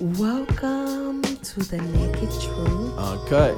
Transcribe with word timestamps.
Welcome 0.00 1.22
to 1.22 1.60
the 1.60 1.78
Naked 1.78 2.30
Truth 2.30 2.96
Uncut. 2.98 3.56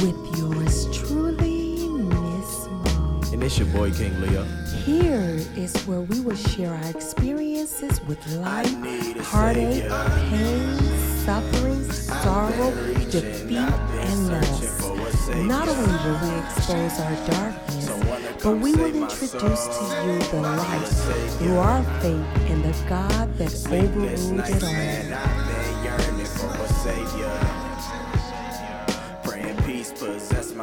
with 0.00 0.38
yours 0.38 0.86
truly, 0.96 1.88
Miss 1.88 2.68
Mo. 2.68 3.20
And 3.32 3.42
it's 3.42 3.58
your 3.58 3.66
boy 3.66 3.90
King 3.90 4.20
Leo. 4.20 4.44
Here 4.84 5.40
is 5.56 5.74
where 5.84 6.02
we 6.02 6.20
will 6.20 6.36
share 6.36 6.72
our 6.72 6.90
experiences 6.90 8.00
with 8.02 8.24
life, 8.36 8.72
heartache, 9.26 9.88
pain, 10.30 10.78
suffering, 11.24 11.90
sorrow, 11.90 12.70
defeat, 13.10 13.58
and 13.58 14.28
loss. 14.28 15.28
Not 15.34 15.66
only 15.66 15.98
will 16.04 16.18
we 16.22 16.38
expose 16.44 17.00
our 17.00 17.26
darkness, 17.26 17.90
but 18.40 18.56
we 18.58 18.72
will 18.76 18.94
introduce 18.94 19.66
to 19.66 19.84
you 20.06 20.18
the 20.30 20.42
light 20.42 20.86
through 21.38 21.56
our 21.58 21.82
faith 22.00 22.50
in 22.50 22.62
the 22.62 22.84
God 22.88 23.36
that 23.36 23.52
overruled 23.66 24.48
it 24.48 24.62
all. 24.62 25.41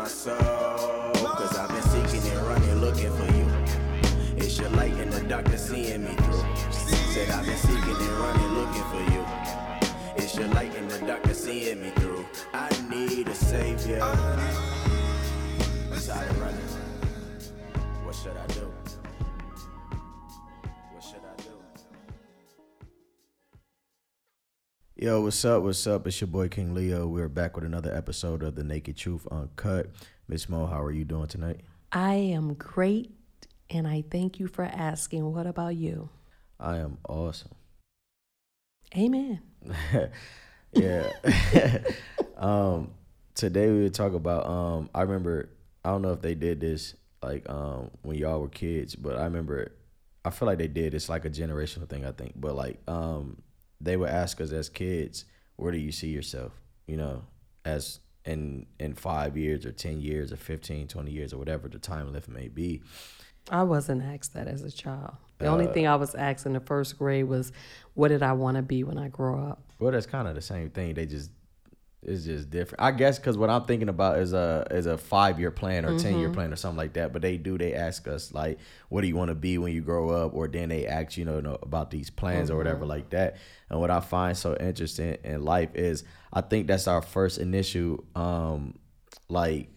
Soul. 0.10 1.14
Cause 1.14 1.58
I've 1.58 1.70
been 1.70 1.82
seeking 1.84 2.32
and 2.32 2.48
running, 2.48 2.76
looking 2.76 3.12
for 3.16 3.32
you. 3.36 3.48
It's 4.38 4.58
your 4.58 4.70
light 4.70 4.98
in 4.98 5.10
the 5.10 5.22
darkness 5.22 5.70
seeing 5.70 6.04
me 6.04 6.16
through. 6.16 6.44
Said 7.14 7.30
I've 7.30 7.46
been 7.46 7.58
seeking 7.58 7.96
and 7.96 8.18
running, 8.18 8.54
looking 8.56 8.84
for 8.92 9.04
you. 9.14 9.26
It's 10.18 10.36
your 10.36 10.48
light 10.50 10.74
in 10.76 10.88
the 10.88 11.00
darkness 11.00 11.44
seeing 11.44 11.82
me 11.82 11.92
through. 11.92 12.26
I 12.54 12.70
need 12.90 13.28
a 13.28 13.36
savior. 13.36 14.02
I'm 14.02 14.40
tired 16.02 16.30
of 16.32 16.42
running. 16.42 16.60
What 18.04 18.16
should 18.16 18.36
I 18.36 18.48
do? 18.48 18.69
Yo, 25.02 25.22
what's 25.22 25.46
up? 25.46 25.64
What's 25.64 25.88
up? 25.88 26.06
It's 26.08 26.20
your 26.20 26.28
boy 26.28 26.50
King 26.50 26.74
Leo. 26.74 27.08
We're 27.08 27.30
back 27.30 27.56
with 27.56 27.64
another 27.64 27.96
episode 27.96 28.44
of 28.44 28.56
The 28.56 28.66
Naked 28.66 28.98
Truth 28.98 29.26
Uncut. 29.32 29.90
Miss 30.28 30.50
Mo, 30.50 30.66
how 30.66 30.84
are 30.84 30.92
you 30.92 31.06
doing 31.06 31.28
tonight? 31.28 31.62
I 31.94 32.16
am 32.16 32.56
great, 32.56 33.10
and 33.70 33.88
I 33.88 34.04
thank 34.12 34.42
you 34.42 34.48
for 34.48 34.66
asking. 34.66 35.32
What 35.34 35.48
about 35.48 35.78
you? 35.78 36.10
I 36.60 36.80
am 36.80 36.98
awesome. 37.08 37.52
Amen. 38.98 39.40
yeah. 40.74 41.10
um, 42.36 42.92
today 43.36 43.72
we 43.72 43.84
would 43.84 43.94
talk 43.94 44.14
about 44.14 44.48
um 44.48 44.90
I 44.94 45.04
remember 45.04 45.50
I 45.86 45.92
don't 45.92 46.02
know 46.02 46.12
if 46.12 46.22
they 46.22 46.36
did 46.36 46.60
this 46.60 46.94
like 47.24 47.50
um 47.50 47.90
when 48.02 48.18
y'all 48.18 48.42
were 48.42 48.50
kids, 48.50 48.96
but 48.96 49.16
I 49.16 49.24
remember 49.24 49.72
I 50.26 50.30
feel 50.30 50.46
like 50.46 50.58
they 50.58 50.68
did. 50.68 50.94
It's 50.94 51.08
like 51.08 51.24
a 51.24 51.30
generational 51.30 51.88
thing, 51.88 52.06
I 52.06 52.12
think. 52.12 52.34
But 52.36 52.54
like 52.58 52.82
um 52.86 53.38
they 53.82 53.98
would 53.98 54.10
ask 54.10 54.42
us 54.42 54.52
as 54.52 54.70
kids, 54.70 55.26
where 55.56 55.72
do 55.72 55.78
you 55.78 55.92
see 55.92 56.10
yourself? 56.10 56.54
You 56.88 56.98
know, 56.98 57.24
as 57.66 58.00
in 58.26 58.66
in 58.80 58.94
five 58.94 59.38
years 59.38 59.66
or 59.66 59.72
ten 59.72 60.02
years 60.02 60.32
or 60.32 60.38
15, 60.38 60.88
20 60.88 61.12
years 61.12 61.34
or 61.34 61.38
whatever 61.38 61.68
the 61.68 61.80
time 61.80 62.12
left 62.14 62.28
may 62.28 62.48
be. 62.48 62.82
I 63.52 63.64
wasn't 63.64 64.04
asked 64.04 64.34
that 64.36 64.48
as 64.48 64.64
a 64.64 64.72
child. 64.72 65.16
The 65.40 65.48
only 65.48 65.68
uh, 65.68 65.74
thing 65.74 65.88
I 65.88 65.96
was 65.96 66.14
asked 66.14 66.46
in 66.46 66.54
the 66.54 66.60
first 66.60 67.00
grade 67.00 67.26
was, 67.26 67.52
what 67.94 68.10
did 68.10 68.22
I 68.22 68.34
want 68.34 68.58
to 68.58 68.62
be 68.62 68.84
when 68.84 68.98
I 68.98 69.08
grow 69.08 69.42
up? 69.42 69.64
Well, 69.80 69.92
that's 69.92 70.06
kind 70.06 70.28
of 70.28 70.36
the 70.36 70.42
same 70.42 70.70
thing. 70.70 70.94
They 70.94 71.06
just 71.06 71.32
it's 72.02 72.24
just 72.24 72.50
different. 72.50 72.82
I 72.82 72.92
guess 72.92 73.20
because 73.20 73.38
what 73.38 73.50
I'm 73.50 73.66
thinking 73.66 73.90
about 73.90 74.20
is 74.20 74.32
a 74.32 74.66
is 74.72 74.86
a 74.86 74.98
five 74.98 75.38
year 75.40 75.52
plan 75.52 75.84
or 75.86 75.98
10 76.00 76.18
year 76.20 76.30
plan 76.30 76.54
or 76.54 76.56
something 76.56 76.78
like 76.78 76.94
that. 76.94 77.12
But 77.12 77.22
they 77.22 77.36
do 77.38 77.58
they 77.58 77.74
ask 77.74 78.08
us 78.08 78.34
like, 78.34 78.58
what 78.88 79.02
do 79.02 79.08
you 79.08 79.18
want 79.18 79.30
to 79.30 79.36
be 79.36 79.58
when 79.58 79.74
you 79.74 79.82
grow 79.82 80.10
up? 80.10 80.34
Or 80.34 80.48
then 80.48 80.70
they 80.70 80.88
ask 80.88 81.18
you 81.18 81.26
know, 81.26 81.58
about 81.62 81.92
these 81.92 82.10
plans 82.10 82.50
or 82.50 82.58
whatever 82.58 82.86
like 82.86 83.10
that. 83.10 83.36
And 83.70 83.80
what 83.82 83.92
I 83.92 84.00
find 84.00 84.38
so 84.38 84.56
interesting 84.58 85.18
in 85.26 85.44
life 85.44 85.76
is 85.76 86.06
I 86.32 86.40
think 86.42 86.68
that's 86.68 86.88
our 86.88 87.02
first 87.02 87.38
initial 87.38 88.04
um 88.16 88.80
like 89.28 89.70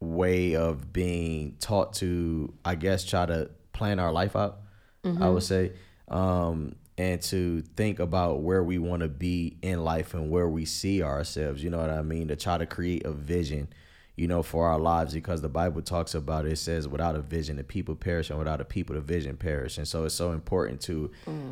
way 0.00 0.56
of 0.56 0.92
being 0.92 1.56
taught 1.60 1.92
to 1.94 2.52
I 2.64 2.74
guess 2.74 3.04
try 3.04 3.26
to 3.26 3.50
plan 3.72 3.98
our 4.00 4.12
life 4.12 4.34
out. 4.34 4.58
I 5.04 5.28
would 5.28 5.42
say. 5.44 5.72
Um 6.08 6.74
and 6.98 7.22
to 7.22 7.62
think 7.76 7.98
about 7.98 8.40
where 8.40 8.62
we 8.62 8.78
want 8.78 9.00
to 9.00 9.08
be 9.08 9.56
in 9.62 9.82
life 9.82 10.14
and 10.14 10.30
where 10.30 10.48
we 10.48 10.64
see 10.64 11.02
ourselves, 11.02 11.62
you 11.64 11.70
know 11.70 11.78
what 11.78 11.90
I 11.90 12.02
mean? 12.02 12.28
To 12.28 12.36
try 12.36 12.58
to 12.58 12.66
create 12.66 13.06
a 13.06 13.12
vision, 13.12 13.68
you 14.14 14.28
know, 14.28 14.42
for 14.42 14.68
our 14.68 14.78
lives 14.78 15.14
because 15.14 15.40
the 15.40 15.48
Bible 15.48 15.80
talks 15.80 16.14
about 16.14 16.44
it, 16.44 16.52
it 16.52 16.56
says 16.56 16.86
without 16.86 17.16
a 17.16 17.22
vision 17.22 17.56
the 17.56 17.64
people 17.64 17.94
perish 17.94 18.28
and 18.28 18.38
without 18.38 18.60
a 18.60 18.64
people 18.64 18.94
the 18.94 19.00
vision 19.00 19.36
perish. 19.36 19.78
And 19.78 19.88
so 19.88 20.04
it's 20.04 20.14
so 20.14 20.32
important 20.32 20.82
to 20.82 21.10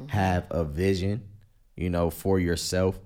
have 0.08 0.46
a 0.50 0.62
vision, 0.62 1.22
you 1.74 1.88
know, 1.88 2.10
for 2.10 2.38
yourself 2.38 3.00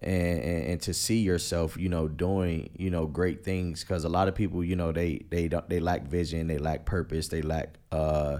and, 0.00 0.40
and, 0.40 0.64
and 0.66 0.80
to 0.82 0.94
see 0.94 1.18
yourself, 1.18 1.76
you 1.76 1.90
know, 1.90 2.08
doing, 2.08 2.70
you 2.78 2.88
know, 2.88 3.06
great 3.06 3.44
things. 3.44 3.84
Cause 3.84 4.04
a 4.04 4.08
lot 4.08 4.26
of 4.26 4.34
people, 4.34 4.64
you 4.64 4.74
know, 4.74 4.90
they, 4.90 5.26
they 5.28 5.48
don't, 5.48 5.68
they 5.68 5.80
lack 5.80 6.04
vision, 6.08 6.46
they 6.46 6.58
lack 6.58 6.86
purpose, 6.86 7.28
they 7.28 7.42
lack, 7.42 7.74
uh, 7.92 8.38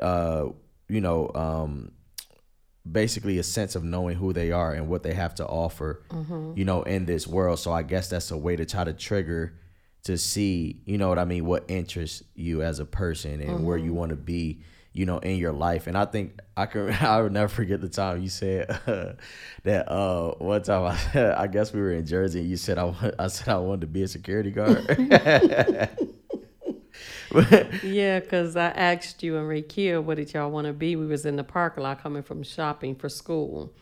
uh, 0.00 0.46
you 0.88 1.00
know, 1.00 1.30
um, 1.36 1.92
basically 2.90 3.38
a 3.38 3.42
sense 3.42 3.74
of 3.76 3.84
knowing 3.84 4.16
who 4.16 4.32
they 4.32 4.50
are 4.50 4.72
and 4.72 4.88
what 4.88 5.02
they 5.02 5.14
have 5.14 5.34
to 5.36 5.46
offer, 5.46 6.02
you 6.56 6.64
know, 6.64 6.82
in 6.82 7.04
this 7.06 7.26
world. 7.26 7.58
So 7.58 7.72
I 7.72 7.82
guess 7.82 8.08
that's 8.08 8.30
a 8.30 8.36
way 8.36 8.56
to 8.56 8.64
try 8.64 8.84
to 8.84 8.92
trigger 8.92 9.54
to 10.04 10.18
see, 10.18 10.80
you 10.84 10.98
know 10.98 11.08
what 11.08 11.18
I 11.18 11.24
mean, 11.24 11.44
what 11.46 11.64
interests 11.68 12.24
you 12.34 12.62
as 12.62 12.80
a 12.80 12.84
person 12.84 13.40
and 13.40 13.64
where 13.64 13.76
you 13.76 13.94
want 13.94 14.10
to 14.10 14.16
be, 14.16 14.60
you 14.92 15.06
know, 15.06 15.18
in 15.18 15.36
your 15.36 15.52
life. 15.52 15.86
And 15.86 15.96
I 15.96 16.04
think 16.06 16.40
I 16.56 16.66
can 16.66 16.90
I 17.00 17.22
would 17.22 17.30
never 17.32 17.46
forget 17.48 17.80
the 17.80 17.88
time 17.88 18.20
you 18.20 18.28
said 18.28 18.66
that 19.62 19.88
uh 19.88 20.32
one 20.38 20.62
time 20.62 20.98
I 21.14 21.34
I 21.44 21.46
guess 21.46 21.72
we 21.72 21.80
were 21.80 21.92
in 21.92 22.04
Jersey 22.04 22.40
and 22.40 22.50
you 22.50 22.56
said 22.56 22.78
I 22.78 22.92
I 23.16 23.28
said 23.28 23.48
I 23.48 23.58
wanted 23.58 23.82
to 23.82 23.86
be 23.86 24.02
a 24.02 24.08
security 24.08 24.50
guard. 24.50 24.84
Yeah, 27.82 28.20
because 28.20 28.56
I 28.56 28.68
asked 28.68 29.22
you 29.22 29.36
and 29.36 29.48
Rakia, 29.48 30.02
what 30.02 30.16
did 30.16 30.32
y'all 30.32 30.50
want 30.50 30.66
to 30.66 30.72
be? 30.72 30.96
We 30.96 31.06
was 31.06 31.26
in 31.26 31.36
the 31.36 31.44
parking 31.44 31.82
lot 31.82 32.02
coming 32.02 32.22
from 32.22 32.42
shopping 32.42 32.94
for 32.94 33.08
school. 33.08 33.74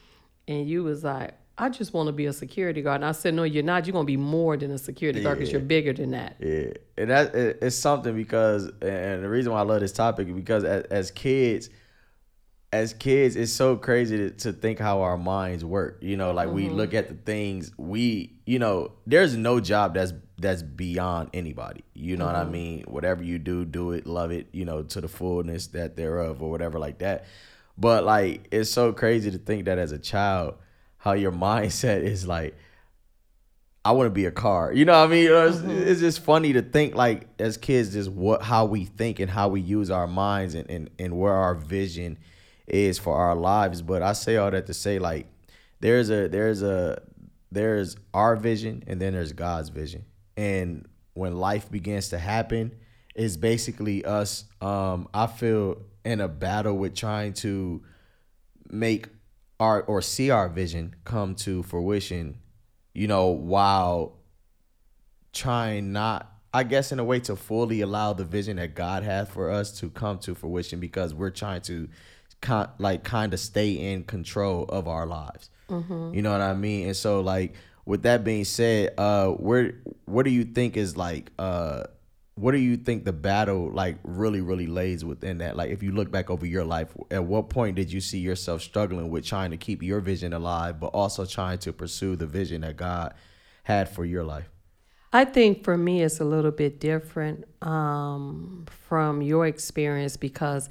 And 0.49 0.69
you 0.69 0.83
was 0.83 1.05
like, 1.05 1.35
I 1.61 1.69
just 1.69 1.93
want 1.93 2.07
to 2.07 2.13
be 2.13 2.25
a 2.25 2.33
security 2.33 2.81
guard. 2.81 3.03
And 3.03 3.05
I 3.05 3.13
said, 3.13 3.35
no, 3.35 3.43
you're 3.43 3.63
not. 3.63 3.87
You're 3.87 3.93
going 3.93 4.07
to 4.07 4.11
be 4.11 4.17
more 4.17 4.57
than 4.57 4.71
a 4.71 4.79
security 4.79 5.23
guard 5.23 5.39
because 5.39 5.53
you're 5.53 5.61
bigger 5.61 5.93
than 5.93 6.13
that. 6.13 6.37
Yeah, 6.41 6.73
and 6.97 7.11
that 7.11 7.35
it, 7.35 7.59
it's 7.61 7.77
something 7.77 8.17
because, 8.17 8.65
and 8.81 9.23
the 9.23 9.29
reason 9.29 9.53
why 9.53 9.61
I 9.61 9.63
love 9.63 9.81
this 9.81 9.93
topic 9.93 10.29
is 10.29 10.35
because 10.35 10.65
as, 10.65 10.85
as 10.85 11.11
kids, 11.11 11.69
as 12.73 12.95
kids, 12.95 13.37
it's 13.37 13.53
so 13.53 13.77
crazy 13.77 14.17
to, 14.17 14.31
to 14.31 14.53
think 14.53 14.79
how 14.79 15.03
our 15.03 15.19
minds 15.19 15.63
work. 15.63 15.99
You 16.01 16.17
know, 16.17 16.33
like 16.33 16.49
we 16.49 16.65
mm-hmm. 16.65 16.77
look 16.77 16.95
at 16.95 17.09
the 17.09 17.15
things 17.15 17.73
we, 17.77 18.39
you 18.47 18.59
know, 18.59 18.93
there's 19.07 19.37
no 19.37 19.61
job 19.61 19.95
that's 19.95 20.15
that's 20.41 20.63
beyond 20.63 21.31
anybody. 21.35 21.85
You 21.95 22.17
know 22.17 22.27
what 22.27 22.37
I 22.37 22.43
mm-hmm. 22.43 22.53
mean? 22.53 22.85
Whatever 22.87 23.23
you 23.23 23.39
do, 23.39 23.65
do 23.65 23.93
it, 23.93 24.07
love 24.07 24.31
it. 24.31 24.49
You 24.53 24.65
know, 24.65 24.83
to 24.83 25.01
the 25.01 25.09
fullness 25.09 25.69
that 25.69 25.97
thereof, 25.97 26.43
or 26.43 26.51
whatever 26.51 26.79
like 26.79 26.99
that. 26.99 27.25
But 27.77 28.05
like, 28.05 28.49
it's 28.51 28.71
so 28.71 28.93
crazy 28.93 29.31
to 29.31 29.39
think 29.39 29.67
that 29.67 29.79
as 29.79 29.93
a 29.93 29.99
child, 29.99 30.55
how 30.99 31.13
your 31.13 31.33
mindset 31.47 32.03
is 32.03 32.27
like. 32.27 32.57
I 33.83 33.93
want 33.93 34.09
to 34.09 34.11
be 34.11 34.27
a 34.27 34.31
car. 34.31 34.75
You 34.75 34.85
know 34.85 34.93
what 34.93 35.09
I 35.09 35.11
mean? 35.11 35.31
It's, 35.33 35.57
mm-hmm. 35.57 35.71
it's 35.71 36.01
just 36.01 36.21
funny 36.21 36.53
to 36.53 36.61
think 36.61 36.95
like 36.95 37.27
as 37.39 37.57
kids, 37.57 37.95
just 37.95 38.11
what 38.11 38.43
how 38.43 38.67
we 38.67 38.85
think 38.85 39.21
and 39.21 39.31
how 39.31 39.49
we 39.49 39.63
use 39.63 39.91
our 39.91 40.07
minds 40.07 40.55
and, 40.55 40.71
and, 40.71 40.91
and 40.99 41.19
where 41.19 41.33
our 41.33 41.55
vision 41.55 42.19
is 42.67 42.99
for 42.99 43.15
our 43.15 43.35
lives. 43.35 43.81
But 43.81 44.03
I 44.03 44.13
say 44.13 44.37
all 44.37 44.51
that 44.51 44.67
to 44.67 44.75
say 44.75 44.99
like 44.99 45.29
there's 45.81 46.11
a 46.11 46.29
there's 46.29 46.63
a 46.63 47.01
there's 47.51 47.97
our 48.15 48.37
vision 48.37 48.85
and 48.87 49.01
then 49.01 49.15
there's 49.15 49.33
God's 49.33 49.71
vision. 49.71 50.05
And 50.41 50.89
when 51.13 51.37
life 51.37 51.71
begins 51.71 52.09
to 52.09 52.19
happen, 52.19 52.75
it's 53.15 53.37
basically 53.37 54.05
us 54.05 54.45
um 54.61 55.09
I 55.13 55.27
feel 55.27 55.83
in 56.05 56.21
a 56.21 56.29
battle 56.29 56.77
with 56.79 56.95
trying 56.95 57.35
to 57.35 57.83
make 58.71 59.09
our 59.59 59.83
or 59.83 60.01
see 60.01 60.31
our 60.31 60.49
vision 60.49 60.95
come 61.05 61.35
to 61.35 61.63
fruition, 61.63 62.39
you 62.95 63.07
know, 63.07 63.27
while 63.27 64.17
trying 65.33 65.93
not 65.93 66.33
I 66.55 66.63
guess 66.65 66.91
in 66.91 66.99
a 66.99 67.05
way 67.05 67.21
to 67.21 67.37
fully 67.37 67.81
allow 67.83 68.13
the 68.15 68.25
vision 68.25 68.57
that 68.57 68.75
God 68.75 69.03
has 69.03 69.29
for 69.29 69.51
us 69.51 69.79
to 69.81 69.91
come 69.91 70.19
to 70.21 70.35
fruition 70.35 70.81
because 70.81 71.13
we're 71.15 71.31
trying 71.31 71.61
to 71.63 71.89
like 72.79 73.05
kind 73.05 73.35
of 73.35 73.41
stay 73.41 73.73
in 73.73 74.05
control 74.05 74.65
of 74.71 74.89
our 74.89 75.07
lives. 75.07 75.51
You 76.15 76.23
know 76.23 76.33
what 76.33 76.41
I 76.41 76.55
mean? 76.55 76.87
And 76.87 76.97
so 76.97 77.21
like 77.21 77.55
with 77.87 78.03
that 78.03 78.25
being 78.25 78.45
said, 78.45 78.95
uh 78.99 79.29
where 79.29 79.75
what 80.05 80.25
do 80.25 80.31
you 80.31 80.45
think 80.45 80.77
is 80.77 80.97
like 80.97 81.31
uh 81.39 81.85
what 82.37 82.53
do 82.53 82.59
you 82.59 82.77
think 82.79 83.05
the 83.05 83.13
battle 83.13 83.71
like 83.71 83.99
really 84.03 84.41
really 84.41 84.67
lays 84.67 85.05
within 85.05 85.39
that? 85.39 85.57
Like 85.57 85.71
if 85.71 85.83
you 85.83 85.93
look 85.93 86.11
back 86.11 86.31
over 86.31 86.47
your 86.47 86.65
life 86.65 86.89
at 87.11 87.25
what 87.25 87.51
point 87.51 87.77
did 87.77 87.93
you 87.93 88.01
see 88.01 88.19
yourself 88.19 88.63
struggling 88.63 89.11
with 89.11 89.25
trying 89.25 89.51
to 89.51 89.57
keep 89.57 89.83
your 89.83 90.01
vision 90.01 90.33
alive 90.33 90.81
but 90.81 90.89
also 90.89 91.27
trying 91.27 91.59
to 91.59 91.73
pursue 91.73 92.17
the 92.17 92.27
vision 92.27 92.63
that 92.63 92.77
god 92.77 93.15
had 93.65 93.89
for 93.89 94.05
your 94.05 94.25
life? 94.25 94.49
I 95.13 95.25
think 95.25 95.65
for 95.65 95.77
me, 95.77 96.03
it's 96.03 96.21
a 96.21 96.25
little 96.25 96.53
bit 96.53 96.79
different 96.79 97.45
um, 97.63 98.67
from 98.89 99.23
your 99.23 99.47
experience 99.47 100.17
because 100.17 100.69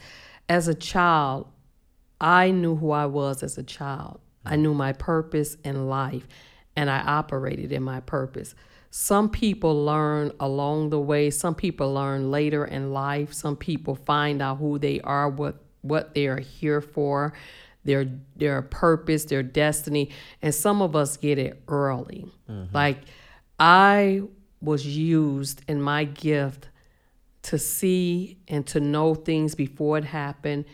as 0.47 0.67
a 0.67 0.73
child, 0.73 1.47
I 2.21 2.51
knew 2.51 2.75
who 2.75 2.91
I 2.91 3.05
was 3.05 3.44
as 3.44 3.57
a 3.57 3.63
child. 3.63 4.19
I 4.45 4.55
knew 4.55 4.73
my 4.73 4.94
purpose 4.94 5.57
in 5.63 5.89
life 5.89 6.27
and 6.75 6.89
I 6.89 7.00
operated 7.01 7.71
in 7.71 7.83
my 7.83 8.00
purpose. 8.01 8.56
Some 8.92 9.30
people 9.30 9.86
learn 9.86 10.31
along 10.39 10.89
the 10.89 11.00
way, 11.00 11.30
some 11.30 11.54
people 11.54 11.94
learn 11.94 12.31
later 12.31 12.66
in 12.66 12.92
life, 12.92 13.33
some 13.33 13.56
people 13.56 13.95
find 13.95 14.42
out 14.42 14.57
who 14.57 14.80
they 14.80 15.00
are, 15.01 15.30
what 15.30 15.63
what 15.81 16.13
they 16.13 16.27
are 16.27 16.39
here 16.39 16.81
for, 16.81 17.33
their 17.86 18.10
their 18.36 18.62
purpose, 18.62 19.25
their 19.25 19.44
destiny, 19.44 20.10
and 20.42 20.54
some 20.54 20.81
of 20.81 20.95
us 20.95 21.18
get 21.18 21.38
it 21.38 21.62
early. 21.68 22.25
Mm-hmm. 22.50 22.75
Like 22.75 23.00
I 23.60 24.24
was 24.62 24.86
used 24.86 25.62
in 25.68 25.81
my 25.81 26.04
gift 26.04 26.69
to 27.44 27.57
see 27.57 28.38
and 28.48 28.65
to 28.68 28.80
know 28.80 29.15
things 29.15 29.56
before 29.56 29.98
it 29.98 30.06
happened. 30.06 30.65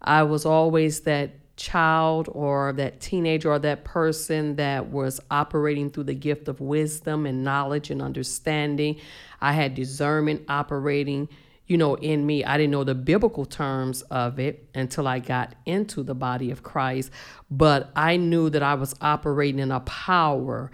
I 0.00 0.22
was 0.22 0.44
always 0.44 1.00
that 1.00 1.30
child 1.62 2.28
or 2.32 2.72
that 2.72 3.00
teenager 3.00 3.52
or 3.52 3.58
that 3.60 3.84
person 3.84 4.56
that 4.56 4.88
was 4.88 5.20
operating 5.30 5.90
through 5.90 6.02
the 6.02 6.14
gift 6.14 6.48
of 6.48 6.60
wisdom 6.60 7.24
and 7.24 7.44
knowledge 7.44 7.90
and 7.90 8.02
understanding. 8.02 8.98
I 9.40 9.52
had 9.52 9.74
discernment 9.74 10.42
operating, 10.48 11.28
you 11.68 11.78
know, 11.78 11.94
in 11.94 12.26
me. 12.26 12.44
I 12.44 12.56
didn't 12.56 12.72
know 12.72 12.82
the 12.82 12.96
biblical 12.96 13.44
terms 13.44 14.02
of 14.02 14.40
it 14.40 14.68
until 14.74 15.06
I 15.06 15.20
got 15.20 15.54
into 15.64 16.02
the 16.02 16.16
body 16.16 16.50
of 16.50 16.64
Christ, 16.64 17.12
but 17.48 17.92
I 17.94 18.16
knew 18.16 18.50
that 18.50 18.64
I 18.64 18.74
was 18.74 18.94
operating 19.00 19.60
in 19.60 19.70
a 19.70 19.80
power 19.80 20.70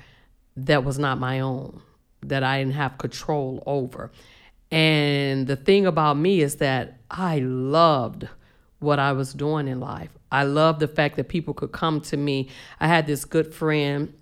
that 0.57 0.85
was 0.85 0.99
not 0.99 1.19
my 1.19 1.41
own, 1.41 1.83
that 2.23 2.43
I 2.43 2.61
didn't 2.61 2.75
have 2.75 2.97
control 2.97 3.63
over. 3.67 4.11
And 4.71 5.47
the 5.47 5.57
thing 5.57 5.87
about 5.87 6.17
me 6.17 6.41
is 6.41 6.57
that 6.57 6.99
I 7.11 7.41
loved 7.41 8.27
what 8.79 8.99
I 8.99 9.13
was 9.13 9.35
doing 9.35 9.69
in 9.69 9.81
life. 9.81 10.18
I 10.31 10.45
love 10.45 10.79
the 10.79 10.89
fact 10.89 11.17
that 11.17 11.29
people 11.29 11.55
could 11.55 11.73
come 11.73 12.01
to 12.03 12.17
me. 12.17 12.49
I 12.81 12.87
had 12.87 13.07
this 13.07 13.25
good 13.25 13.55
friend, 13.55 14.15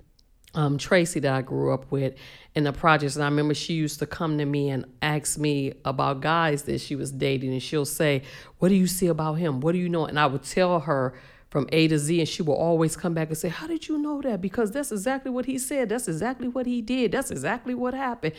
um, 0.55 0.79
Tracy, 0.79 1.21
that 1.21 1.33
I 1.33 1.43
grew 1.43 1.73
up 1.73 1.91
with 1.91 2.15
in 2.55 2.65
the 2.65 2.73
projects. 2.73 3.17
And 3.17 3.25
I 3.25 3.29
remember 3.29 3.55
she 3.55 3.75
used 3.75 3.99
to 3.99 4.07
come 4.07 4.39
to 4.39 4.45
me 4.45 4.71
and 4.71 4.87
ask 5.03 5.39
me 5.39 5.75
about 5.85 6.21
guys 6.21 6.63
that 6.63 6.81
she 6.81 6.97
was 6.97 7.13
dating. 7.13 7.53
And 7.53 7.63
she'll 7.63 7.85
say, 7.85 8.23
What 8.59 8.69
do 8.69 8.75
you 8.75 8.87
see 8.87 9.07
about 9.09 9.35
him? 9.35 9.61
What 9.61 9.73
do 9.73 9.79
you 9.79 9.89
know? 9.89 10.07
And 10.07 10.19
I 10.19 10.27
would 10.27 10.43
tell 10.43 10.81
her 10.81 11.15
from 11.51 11.69
A 11.73 11.89
to 11.89 11.99
Z, 11.99 12.19
and 12.19 12.29
she 12.29 12.43
will 12.43 12.57
always 12.57 12.97
come 12.97 13.15
back 13.15 13.29
and 13.29 13.39
say, 13.39 13.49
How 13.49 13.67
did 13.67 13.89
you 13.89 13.99
know 13.99 14.21
that? 14.23 14.41
Because 14.41 14.71
that's 14.71 14.93
exactly 14.93 15.31
what 15.31 15.47
he 15.47 15.59
said. 15.59 15.89
That's 15.89 16.09
exactly 16.09 16.49
what 16.49 16.67
he 16.67 16.83
did. 16.83 17.13
That's 17.13 17.31
exactly 17.31 17.75
what 17.75 17.95
happened. 17.95 18.35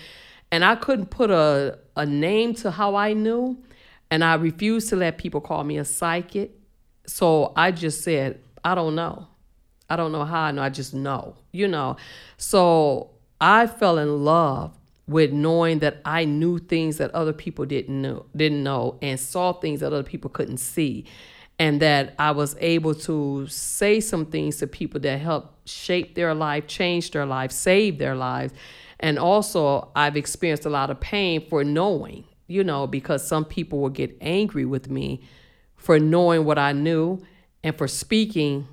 And 0.52 0.64
I 0.64 0.76
couldn't 0.76 1.08
put 1.08 1.30
a, 1.30 1.80
a 1.96 2.06
name 2.06 2.54
to 2.56 2.72
how 2.72 2.96
I 2.96 3.14
knew. 3.14 3.58
And 4.10 4.24
I 4.24 4.36
refused 4.36 4.90
to 4.90 4.96
let 4.96 5.18
people 5.18 5.42
call 5.42 5.64
me 5.64 5.78
a 5.78 5.86
psychic. 5.86 6.52
So 7.08 7.54
I 7.56 7.72
just 7.72 8.04
said, 8.04 8.42
I 8.64 8.76
don't 8.76 8.96
know. 8.96 9.28
I 9.90 9.96
don't 9.96 10.12
know 10.12 10.26
how 10.26 10.42
I 10.42 10.52
know. 10.52 10.62
I 10.62 10.70
just 10.70 10.94
know, 10.94 11.36
you 11.52 11.68
know. 11.68 11.98
So 12.38 13.12
I 13.40 13.68
fell 13.68 13.98
in 13.98 14.26
love 14.26 14.78
with 15.08 15.32
knowing 15.32 15.80
that 15.80 16.02
I 16.04 16.26
knew 16.26 16.60
things 16.60 16.98
that 16.98 17.12
other 17.12 17.32
people 17.32 17.66
didn't 17.66 18.02
know, 18.02 18.26
didn't 18.36 18.64
know, 18.64 18.98
and 19.02 19.18
saw 19.18 19.54
things 19.54 19.80
that 19.80 19.88
other 19.88 20.04
people 20.04 20.30
couldn't 20.30 20.58
see, 20.58 21.06
and 21.58 21.82
that 21.82 22.14
I 22.20 22.32
was 22.32 22.58
able 22.60 22.94
to 22.96 23.48
say 23.48 24.02
some 24.02 24.26
things 24.26 24.58
to 24.58 24.68
people 24.68 25.00
that 25.02 25.20
helped 25.22 25.70
shape 25.70 26.16
their 26.16 26.34
life, 26.34 26.68
change 26.68 27.12
their 27.12 27.26
life, 27.26 27.52
save 27.54 28.00
their 28.00 28.16
lives, 28.16 28.54
and 29.00 29.18
also 29.18 29.90
I've 29.96 30.18
experienced 30.18 30.66
a 30.66 30.70
lot 30.70 30.90
of 30.90 31.00
pain 31.00 31.48
for 31.48 31.64
knowing 31.64 32.26
you 32.48 32.64
know, 32.64 32.88
because 32.88 33.28
some 33.28 33.46
people 33.46 33.80
will 33.80 33.90
get 33.90 34.18
angry 34.22 34.66
with 34.66 34.90
me 34.90 35.22
for 35.78 36.00
knowing 36.00 36.44
what 36.44 36.58
I 36.58 36.74
knew 36.74 37.22
and 37.64 37.78
for 37.78 37.88
speaking 37.88 38.68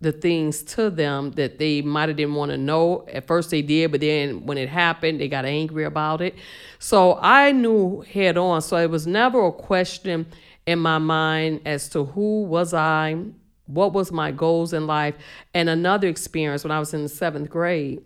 the 0.00 0.12
things 0.12 0.62
to 0.62 0.90
them 0.90 1.30
that 1.32 1.58
they 1.58 1.80
might 1.80 2.08
have 2.08 2.18
didn't 2.18 2.34
want 2.34 2.50
to 2.50 2.58
know. 2.58 3.06
At 3.10 3.26
first 3.26 3.50
they 3.50 3.62
did, 3.62 3.92
but 3.92 4.00
then 4.02 4.44
when 4.44 4.58
it 4.58 4.68
happened, 4.68 5.20
they 5.20 5.28
got 5.28 5.46
angry 5.46 5.84
about 5.84 6.20
it. 6.20 6.34
So 6.78 7.18
I 7.20 7.52
knew 7.52 8.02
head 8.02 8.36
on. 8.36 8.60
So 8.60 8.76
it 8.76 8.90
was 8.90 9.06
never 9.06 9.46
a 9.46 9.52
question 9.52 10.26
in 10.66 10.78
my 10.78 10.98
mind 10.98 11.62
as 11.64 11.88
to 11.90 12.04
who 12.04 12.42
was 12.42 12.74
I, 12.74 13.16
what 13.66 13.94
was 13.94 14.12
my 14.12 14.32
goals 14.32 14.74
in 14.74 14.86
life. 14.86 15.14
And 15.54 15.70
another 15.70 16.08
experience 16.08 16.62
when 16.62 16.72
I 16.72 16.78
was 16.78 16.92
in 16.92 17.02
the 17.02 17.08
seventh 17.08 17.48
grade, 17.48 18.02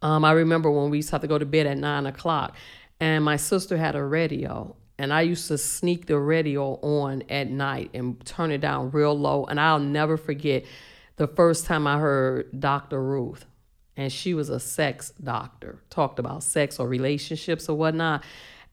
um, 0.00 0.24
I 0.24 0.32
remember 0.32 0.70
when 0.70 0.90
we 0.90 0.98
used 0.98 1.08
to 1.08 1.14
have 1.14 1.22
to 1.22 1.26
go 1.26 1.38
to 1.38 1.46
bed 1.46 1.66
at 1.66 1.78
nine 1.78 2.06
o'clock 2.06 2.54
and 3.00 3.24
my 3.24 3.36
sister 3.36 3.76
had 3.76 3.96
a 3.96 4.04
radio 4.04 4.76
and 4.98 5.12
I 5.12 5.22
used 5.22 5.48
to 5.48 5.58
sneak 5.58 6.06
the 6.06 6.18
radio 6.18 6.74
on 6.74 7.22
at 7.28 7.50
night 7.50 7.90
and 7.94 8.24
turn 8.24 8.50
it 8.50 8.60
down 8.60 8.90
real 8.90 9.18
low. 9.18 9.44
And 9.44 9.58
I'll 9.60 9.80
never 9.80 10.16
forget 10.16 10.64
the 11.16 11.26
first 11.26 11.66
time 11.66 11.86
I 11.86 11.98
heard 11.98 12.60
Dr. 12.60 13.02
Ruth, 13.02 13.44
and 13.96 14.12
she 14.12 14.34
was 14.34 14.48
a 14.48 14.60
sex 14.60 15.10
doctor, 15.22 15.82
talked 15.90 16.18
about 16.18 16.42
sex 16.42 16.78
or 16.78 16.88
relationships 16.88 17.68
or 17.68 17.76
whatnot. 17.76 18.24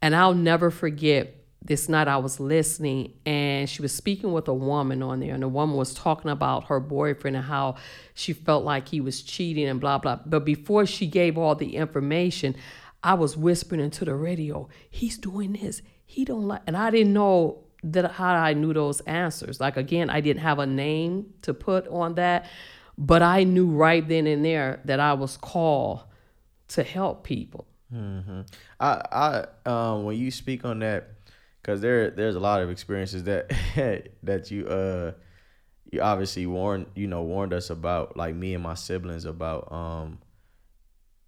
And 0.01 0.15
I'll 0.15 0.33
never 0.33 0.71
forget 0.71 1.35
this 1.63 1.87
night 1.87 2.07
I 2.07 2.17
was 2.17 2.39
listening, 2.39 3.13
and 3.23 3.69
she 3.69 3.83
was 3.83 3.93
speaking 3.93 4.31
with 4.31 4.47
a 4.47 4.53
woman 4.53 5.03
on 5.03 5.19
there, 5.19 5.35
and 5.35 5.43
the 5.43 5.47
woman 5.47 5.75
was 5.75 5.93
talking 5.93 6.31
about 6.31 6.65
her 6.65 6.79
boyfriend 6.79 7.35
and 7.35 7.45
how 7.45 7.75
she 8.15 8.33
felt 8.33 8.63
like 8.63 8.87
he 8.87 8.99
was 8.99 9.21
cheating 9.21 9.67
and 9.67 9.79
blah, 9.79 9.99
blah. 9.99 10.19
But 10.25 10.43
before 10.43 10.87
she 10.87 11.05
gave 11.05 11.37
all 11.37 11.53
the 11.53 11.75
information, 11.75 12.55
I 13.03 13.13
was 13.13 13.37
whispering 13.37 13.81
into 13.81 14.05
the 14.05 14.15
radio, 14.15 14.69
he's 14.89 15.19
doing 15.19 15.53
this. 15.53 15.83
He 16.11 16.25
don't 16.25 16.45
like 16.45 16.61
and 16.67 16.75
I 16.75 16.91
didn't 16.91 17.13
know 17.13 17.59
that 17.83 18.11
how 18.11 18.33
I 18.33 18.53
knew 18.53 18.73
those 18.73 18.99
answers. 19.01 19.61
Like 19.61 19.77
again, 19.77 20.09
I 20.09 20.19
didn't 20.19 20.41
have 20.41 20.59
a 20.59 20.65
name 20.65 21.33
to 21.43 21.53
put 21.53 21.87
on 21.87 22.15
that, 22.15 22.49
but 22.97 23.21
I 23.21 23.45
knew 23.45 23.67
right 23.67 24.05
then 24.05 24.27
and 24.27 24.43
there 24.43 24.81
that 24.83 24.99
I 24.99 25.13
was 25.13 25.37
called 25.37 26.03
to 26.67 26.83
help 26.83 27.23
people. 27.23 27.65
Mm-hmm. 27.93 28.41
I, 28.79 29.45
I, 29.65 29.69
um, 29.69 30.03
when 30.03 30.17
you 30.17 30.31
speak 30.31 30.65
on 30.65 30.79
that, 30.79 31.11
because 31.61 31.79
there, 31.79 32.09
there's 32.09 32.35
a 32.35 32.41
lot 32.41 32.61
of 32.61 32.69
experiences 32.69 33.23
that, 33.23 33.49
that 34.23 34.51
you, 34.51 34.67
uh, 34.67 35.13
you 35.91 36.01
obviously 36.01 36.45
warned, 36.45 36.87
you 36.93 37.07
know, 37.07 37.23
warned 37.23 37.53
us 37.53 37.69
about, 37.69 38.17
like 38.17 38.35
me 38.35 38.53
and 38.53 38.63
my 38.63 38.73
siblings 38.73 39.23
about, 39.23 39.71
um, 39.71 40.19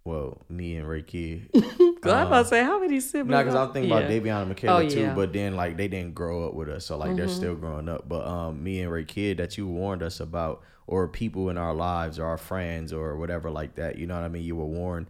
well, 0.04 0.42
me 0.50 0.76
and 0.76 1.06
Kid. 1.06 1.48
um, 2.12 2.18
I'm 2.18 2.26
about 2.26 2.42
to 2.42 2.48
say 2.48 2.62
how 2.62 2.80
many 2.80 3.00
siblings? 3.00 3.30
No, 3.30 3.38
because 3.38 3.54
I'm 3.54 3.72
thinking 3.72 3.90
yeah. 3.90 3.98
about 3.98 4.10
Davion 4.10 4.40
and 4.40 4.48
Michaela 4.48 4.84
oh, 4.84 4.88
too. 4.88 5.00
Yeah. 5.00 5.14
But 5.14 5.32
then 5.32 5.56
like 5.56 5.76
they 5.76 5.88
didn't 5.88 6.14
grow 6.14 6.46
up 6.46 6.54
with 6.54 6.68
us, 6.68 6.86
so 6.86 6.96
like 6.96 7.08
mm-hmm. 7.08 7.18
they're 7.18 7.28
still 7.28 7.54
growing 7.54 7.88
up. 7.88 8.08
But 8.08 8.26
um, 8.26 8.62
me 8.62 8.80
and 8.80 8.90
Rakia 8.90 9.36
that 9.36 9.56
you 9.56 9.66
warned 9.66 10.02
us 10.02 10.20
about, 10.20 10.62
or 10.86 11.08
people 11.08 11.50
in 11.50 11.58
our 11.58 11.74
lives, 11.74 12.18
or 12.18 12.26
our 12.26 12.38
friends, 12.38 12.92
or 12.92 13.16
whatever 13.16 13.50
like 13.50 13.76
that. 13.76 13.98
You 13.98 14.06
know 14.06 14.14
what 14.14 14.24
I 14.24 14.28
mean? 14.28 14.44
You 14.44 14.56
were 14.56 14.66
warned 14.66 15.08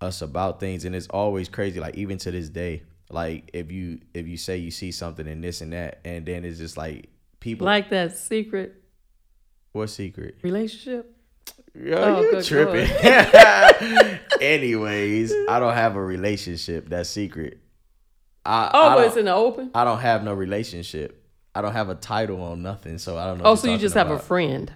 us 0.00 0.22
about 0.22 0.60
things, 0.60 0.84
and 0.84 0.94
it's 0.94 1.08
always 1.08 1.48
crazy. 1.48 1.80
Like 1.80 1.96
even 1.96 2.18
to 2.18 2.30
this 2.30 2.48
day, 2.48 2.82
like 3.10 3.50
if 3.52 3.70
you 3.70 4.00
if 4.14 4.26
you 4.26 4.36
say 4.36 4.56
you 4.56 4.70
see 4.70 4.92
something 4.92 5.26
in 5.26 5.40
this 5.40 5.60
and 5.60 5.72
that, 5.72 6.00
and 6.04 6.26
then 6.26 6.44
it's 6.44 6.58
just 6.58 6.76
like 6.76 7.08
people 7.40 7.64
like 7.64 7.90
that 7.90 8.16
secret. 8.16 8.82
What 9.72 9.88
secret? 9.88 10.36
Relationship. 10.42 11.11
Yo, 11.74 11.96
oh, 11.96 12.20
you 12.20 12.42
tripping. 12.42 12.88
Anyways, 14.40 15.32
I 15.48 15.58
don't 15.58 15.72
have 15.72 15.96
a 15.96 16.02
relationship. 16.02 16.88
That's 16.88 17.08
secret. 17.08 17.58
I, 18.44 18.70
oh, 18.74 18.98
I 18.98 19.06
it's 19.06 19.16
in 19.16 19.24
the 19.24 19.34
open. 19.34 19.70
I 19.74 19.84
don't 19.84 20.00
have 20.00 20.22
no 20.22 20.34
relationship. 20.34 21.24
I 21.54 21.62
don't 21.62 21.72
have 21.72 21.88
a 21.88 21.94
title 21.94 22.42
on 22.42 22.62
nothing, 22.62 22.98
so 22.98 23.16
I 23.16 23.26
don't 23.26 23.38
know. 23.38 23.44
Oh, 23.44 23.54
so 23.54 23.70
you 23.70 23.78
just 23.78 23.94
about. 23.94 24.08
have 24.08 24.16
a 24.18 24.22
friend. 24.22 24.72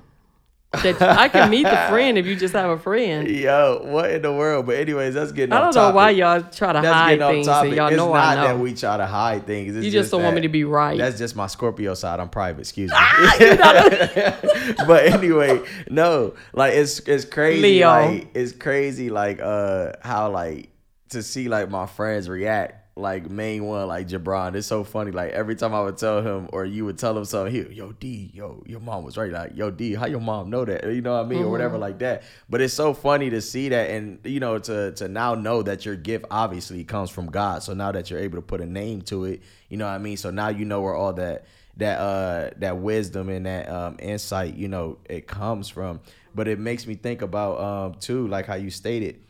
That 0.73 1.01
I 1.01 1.29
can 1.29 1.49
meet 1.51 1.63
the 1.63 1.87
friend 1.89 2.19
if 2.19 2.27
you 2.27 2.37
just 2.37 2.53
have 2.55 2.71
a 2.71 2.79
friend. 2.79 3.29
Yo, 3.31 3.81
what 3.85 4.11
in 4.11 4.23
the 4.23 4.33
world? 4.33 4.67
But 4.67 4.77
anyways, 4.77 5.15
that's 5.15 5.33
getting. 5.33 5.53
I 5.53 5.61
don't 5.61 5.75
know 5.75 5.93
why 5.93 6.11
y'all 6.11 6.43
try 6.43 6.73
to 6.73 6.81
that's 6.81 6.87
hide 6.87 7.19
things. 7.19 7.47
And 7.49 7.73
y'all 7.75 7.89
it's 7.89 7.97
know 7.97 8.13
not 8.13 8.23
I 8.23 8.35
know. 8.35 8.43
that 8.49 8.59
we 8.59 8.75
try 8.75 8.97
to 8.97 9.07
hide 9.07 9.47
things. 9.47 9.77
It's 9.77 9.85
you 9.85 9.91
just, 9.91 10.05
just 10.05 10.11
don't 10.13 10.23
want 10.23 10.35
me 10.35 10.43
to 10.43 10.49
be 10.49 10.65
right. 10.65 10.99
That's 10.99 11.19
just 11.19 11.37
my 11.37 11.47
Scorpio 11.47 11.95
side. 11.95 12.21
I'm 12.21 12.29
private. 12.29 12.61
Excuse 12.61 12.91
me. 12.91 12.97
Ah, 12.99 14.37
but 14.87 15.07
anyway, 15.07 15.63
no, 15.89 16.35
like 16.53 16.75
it's 16.75 16.99
it's 17.01 17.25
crazy. 17.25 17.63
Leo. 17.63 17.89
Like 17.89 18.29
it's 18.35 18.53
crazy. 18.53 19.09
Like 19.09 19.41
uh, 19.41 19.93
how 20.03 20.31
like 20.31 20.71
to 21.11 21.23
see 21.23 21.49
like 21.49 21.71
my 21.71 21.87
friends 21.87 22.29
react 22.29 22.86
like 22.99 23.31
main 23.31 23.65
one, 23.65 23.87
like 23.89 24.09
Jabron. 24.09 24.55
It's 24.55 24.67
so 24.67 24.83
funny. 24.83 25.11
Like 25.11 25.33
every 25.33 25.55
time 25.55 25.75
I 25.75 25.83
would 25.83 25.99
tell 25.99 26.23
him 26.23 26.49
or 26.53 26.65
you 26.65 26.87
would 26.87 26.97
tell 26.97 27.17
him 27.17 27.27
something, 27.27 27.55
he, 27.55 27.75
yo, 27.75 27.93
D, 27.93 28.31
yo, 28.33 28.63
your 28.67 28.81
mom 28.81 29.05
was 29.05 29.19
right. 29.19 29.31
Like, 29.31 29.55
yo, 29.55 29.71
D, 29.71 29.95
how 29.95 30.07
your 30.07 30.21
mom 30.21 30.49
know 30.49 30.65
that? 30.65 30.83
You 30.85 31.03
know 31.03 31.13
what 31.13 31.27
I 31.27 31.29
mean? 31.29 31.41
Mm-hmm. 31.41 31.49
Or 31.49 31.51
whatever 31.51 31.77
like 31.77 31.99
that. 31.99 32.23
But 32.49 32.63
it's 32.63 32.73
so 32.73 32.95
funny 32.95 33.29
to 33.31 33.43
see 33.43 33.69
that 33.69 33.91
and 33.91 34.19
you 34.25 34.41
know, 34.41 34.59
to 34.59 34.93
to 34.93 35.09
now 35.09 35.35
know 35.35 35.63
that 35.63 35.85
your 35.85 35.95
gift 35.95 36.25
obviously 36.31 36.85
comes 36.85 37.11
from 37.11 37.27
God. 37.27 37.63
So 37.63 37.75
now 37.75 37.93
that 37.93 38.11
you're 38.11 38.21
able 38.21 38.39
to 38.39 38.43
put 38.43 38.63
a 38.63 38.67
name 38.67 39.03
to 39.03 39.27
it, 39.27 39.43
you 39.69 39.77
know 39.77 39.85
what 39.85 39.93
I 39.93 39.99
mean? 39.99 40.17
So 40.17 40.31
now 40.31 40.49
you 40.49 40.65
know 40.65 40.81
where 40.81 40.95
all 40.95 41.13
that 41.15 41.45
that 41.77 41.99
uh 41.99 42.51
that 42.57 42.79
wisdom 42.79 43.29
and 43.29 43.45
that 43.45 43.69
um 43.69 43.97
insight, 43.99 44.55
you 44.55 44.69
know, 44.69 44.97
it 45.05 45.27
comes 45.27 45.69
from. 45.69 46.01
But 46.35 46.49
it 46.49 46.59
makes 46.59 46.87
me 46.87 46.95
think 46.95 47.21
about 47.21 47.61
um 47.61 47.95
too, 48.01 48.27
like 48.29 48.47
how 48.47 48.55
you 48.55 48.71
stated. 48.71 49.21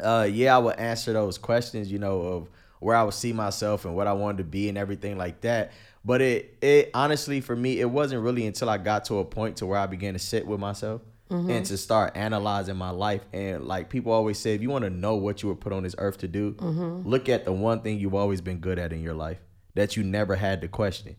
Uh 0.00 0.28
yeah, 0.30 0.54
I 0.54 0.58
would 0.58 0.76
answer 0.76 1.14
those 1.14 1.38
questions, 1.38 1.90
you 1.90 1.98
know, 1.98 2.20
of 2.20 2.48
where 2.84 2.94
I 2.96 3.02
would 3.02 3.14
see 3.14 3.32
myself 3.32 3.84
and 3.86 3.96
what 3.96 4.06
I 4.06 4.12
wanted 4.12 4.38
to 4.38 4.44
be 4.44 4.68
and 4.68 4.76
everything 4.76 5.16
like 5.16 5.40
that. 5.40 5.72
But 6.04 6.20
it 6.20 6.58
it 6.60 6.90
honestly 6.92 7.40
for 7.40 7.56
me 7.56 7.80
it 7.80 7.88
wasn't 7.90 8.22
really 8.22 8.46
until 8.46 8.68
I 8.68 8.78
got 8.78 9.06
to 9.06 9.18
a 9.20 9.24
point 9.24 9.56
to 9.58 9.66
where 9.66 9.78
I 9.78 9.86
began 9.86 10.12
to 10.12 10.18
sit 10.20 10.46
with 10.46 10.60
myself 10.60 11.00
Mm-hmm. 11.30 11.50
and 11.50 11.64
to 11.66 11.78
start 11.78 12.14
analyzing 12.16 12.76
my 12.76 12.90
life 12.90 13.22
and 13.32 13.64
like 13.64 13.88
people 13.88 14.12
always 14.12 14.38
say 14.38 14.54
if 14.54 14.60
you 14.60 14.68
want 14.68 14.84
to 14.84 14.90
know 14.90 15.14
what 15.16 15.42
you 15.42 15.48
were 15.48 15.54
put 15.56 15.72
on 15.72 15.82
this 15.82 15.94
earth 15.96 16.18
to 16.18 16.28
do, 16.28 16.52
Mm-hmm. 16.52 17.08
look 17.08 17.30
at 17.30 17.46
the 17.46 17.52
one 17.52 17.80
thing 17.80 17.98
you've 17.98 18.14
always 18.14 18.42
been 18.42 18.58
good 18.58 18.78
at 18.78 18.92
in 18.92 19.00
your 19.00 19.14
life 19.14 19.38
that 19.74 19.96
you 19.96 20.02
never 20.04 20.36
had 20.36 20.60
to 20.60 20.68
question. 20.68 21.16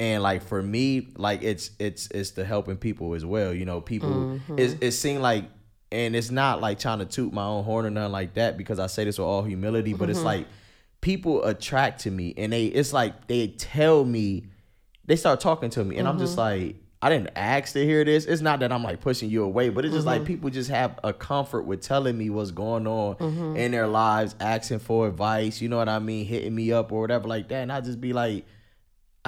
And 0.00 0.24
like 0.24 0.42
for 0.42 0.60
me, 0.60 1.12
like 1.16 1.42
it's 1.44 1.70
it's 1.78 2.08
it's 2.10 2.32
the 2.32 2.44
helping 2.44 2.76
people 2.76 3.14
as 3.14 3.24
well. 3.24 3.54
You 3.54 3.64
know, 3.64 3.80
people 3.80 4.10
Mm-hmm. 4.10 4.58
it 4.58 4.78
it 4.80 4.92
seemed 4.92 5.22
like 5.22 5.44
and 5.92 6.14
it's 6.16 6.30
not 6.32 6.60
like 6.60 6.80
trying 6.80 6.98
to 6.98 7.04
toot 7.06 7.32
my 7.32 7.44
own 7.44 7.62
horn 7.64 7.86
or 7.86 7.90
nothing 7.90 8.12
like 8.12 8.34
that 8.34 8.58
because 8.58 8.78
I 8.80 8.88
say 8.88 9.04
this 9.04 9.18
with 9.18 9.26
all 9.26 9.44
humility, 9.44 9.92
but 9.94 10.04
Mm-hmm. 10.08 10.10
it's 10.10 10.24
like 10.24 10.46
people 11.00 11.44
attract 11.44 12.00
to 12.02 12.10
me 12.10 12.34
and 12.36 12.52
they 12.52 12.66
it's 12.66 12.92
like 12.92 13.26
they 13.28 13.48
tell 13.48 14.04
me 14.04 14.44
they 15.06 15.16
start 15.16 15.40
talking 15.40 15.70
to 15.70 15.84
me 15.84 15.96
and 15.96 16.06
I'm 16.08 16.18
just 16.18 16.36
Mm-hmm. 16.36 16.64
like 16.66 16.76
I 17.00 17.08
didn't 17.10 17.30
ask 17.36 17.74
to 17.74 17.84
hear 17.84 18.04
this. 18.04 18.24
It's 18.24 18.42
not 18.42 18.58
that 18.58 18.72
I'm 18.72 18.82
like 18.82 19.00
pushing 19.00 19.30
you 19.30 19.44
away, 19.44 19.68
but 19.68 19.84
it's 19.84 19.94
just 19.94 20.04
Mm-hmm. 20.06 20.18
like 20.18 20.24
people 20.26 20.50
just 20.50 20.68
have 20.70 20.98
a 21.04 21.12
comfort 21.12 21.62
with 21.62 21.80
telling 21.80 22.18
me 22.18 22.28
what's 22.28 22.50
going 22.50 22.88
on 22.88 23.14
Mm-hmm. 23.16 23.56
in 23.56 23.70
their 23.70 23.86
lives, 23.86 24.34
asking 24.40 24.80
for 24.80 25.06
advice, 25.06 25.60
you 25.60 25.68
know 25.68 25.76
what 25.76 25.88
I 25.88 26.00
mean, 26.00 26.26
hitting 26.26 26.54
me 26.54 26.72
up 26.72 26.90
or 26.90 27.00
whatever 27.02 27.28
like 27.28 27.48
that. 27.50 27.62
And 27.62 27.70
I 27.72 27.80
just 27.80 28.00
be 28.00 28.12
like, 28.12 28.44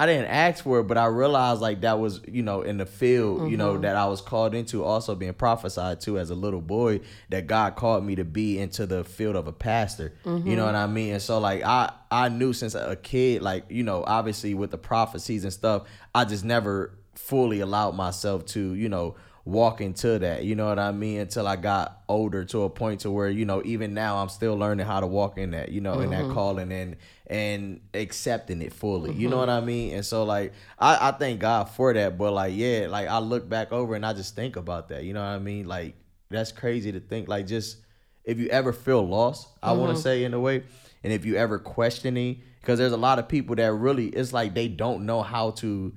I 0.01 0.07
didn't 0.07 0.29
ask 0.31 0.63
for 0.63 0.79
it, 0.79 0.85
but 0.85 0.97
I 0.97 1.05
realized 1.05 1.61
like 1.61 1.81
that 1.81 1.99
was, 1.99 2.21
you 2.27 2.41
know, 2.41 2.63
in 2.63 2.77
the 2.77 2.87
field, 2.87 3.51
you 3.51 3.55
know, 3.55 3.73
mm-hmm. 3.73 3.83
that 3.83 3.95
I 3.95 4.07
was 4.07 4.19
called 4.19 4.55
into, 4.55 4.83
also 4.83 5.13
being 5.13 5.35
prophesied 5.35 6.01
to 6.01 6.17
as 6.17 6.31
a 6.31 6.33
little 6.33 6.59
boy, 6.59 7.01
that 7.29 7.45
God 7.45 7.75
called 7.75 8.03
me 8.03 8.15
to 8.15 8.25
be 8.25 8.57
into 8.57 8.87
the 8.87 9.03
field 9.03 9.35
of 9.35 9.45
a 9.45 9.51
pastor. 9.53 10.15
You 10.25 10.31
know 10.31 10.39
mm-hmm. 10.39 10.59
what 10.59 10.73
I 10.73 10.87
mean? 10.87 11.13
And 11.13 11.21
so 11.21 11.37
like 11.37 11.61
I 11.61 11.93
I 12.09 12.29
knew 12.29 12.51
since 12.51 12.73
a 12.73 12.95
kid, 12.95 13.43
like, 13.43 13.65
you 13.69 13.83
know, 13.83 14.03
obviously 14.07 14.55
with 14.55 14.71
the 14.71 14.79
prophecies 14.79 15.43
and 15.43 15.53
stuff, 15.53 15.83
I 16.15 16.25
just 16.25 16.43
never 16.43 16.97
fully 17.13 17.59
allowed 17.59 17.91
myself 17.91 18.47
to, 18.47 18.73
you 18.73 18.89
know, 18.89 19.17
walk 19.45 19.81
into 19.81 20.19
that. 20.19 20.43
You 20.43 20.55
know 20.55 20.67
what 20.67 20.79
I 20.79 20.91
mean? 20.91 21.19
Until 21.19 21.47
I 21.47 21.55
got 21.55 22.01
older 22.07 22.45
to 22.45 22.63
a 22.63 22.69
point 22.69 23.01
to 23.01 23.11
where, 23.11 23.29
you 23.29 23.45
know, 23.45 23.61
even 23.65 23.93
now 23.93 24.17
I'm 24.17 24.29
still 24.29 24.55
learning 24.55 24.85
how 24.85 24.99
to 24.99 25.07
walk 25.07 25.37
in 25.37 25.51
that, 25.51 25.69
you 25.69 25.81
know, 25.81 25.99
in 25.99 26.11
that 26.11 26.23
mm-hmm. 26.23 26.33
calling 26.33 26.71
and 26.71 26.97
and 27.27 27.81
accepting 27.93 28.61
it 28.61 28.73
fully. 28.73 29.13
You 29.13 29.29
know 29.29 29.37
mm-hmm. 29.37 29.47
what 29.47 29.49
I 29.49 29.61
mean? 29.61 29.95
And 29.95 30.05
so 30.05 30.23
like 30.23 30.53
I, 30.77 31.09
I 31.09 31.11
thank 31.11 31.39
God 31.39 31.69
for 31.69 31.93
that. 31.93 32.17
But 32.17 32.33
like, 32.33 32.53
yeah, 32.55 32.87
like 32.89 33.07
I 33.07 33.19
look 33.19 33.49
back 33.49 33.71
over 33.71 33.95
and 33.95 34.05
I 34.05 34.13
just 34.13 34.35
think 34.35 34.55
about 34.55 34.89
that. 34.89 35.03
You 35.03 35.13
know 35.13 35.21
what 35.21 35.29
I 35.29 35.39
mean? 35.39 35.67
Like 35.67 35.95
that's 36.29 36.51
crazy 36.51 36.91
to 36.91 36.99
think. 36.99 37.27
Like 37.27 37.47
just 37.47 37.77
if 38.23 38.39
you 38.39 38.47
ever 38.49 38.71
feel 38.73 39.07
lost, 39.07 39.47
I 39.63 39.71
want 39.71 39.89
to 39.89 39.93
mm-hmm. 39.93 40.03
say 40.03 40.23
in 40.23 40.33
a 40.33 40.39
way, 40.39 40.63
and 41.03 41.11
if 41.11 41.25
you 41.25 41.35
ever 41.35 41.57
questioning, 41.57 42.41
because 42.59 42.77
there's 42.77 42.91
a 42.91 42.97
lot 42.97 43.17
of 43.17 43.27
people 43.27 43.55
that 43.55 43.73
really 43.73 44.07
it's 44.07 44.33
like 44.33 44.53
they 44.53 44.67
don't 44.67 45.05
know 45.07 45.23
how 45.23 45.51
to 45.51 45.93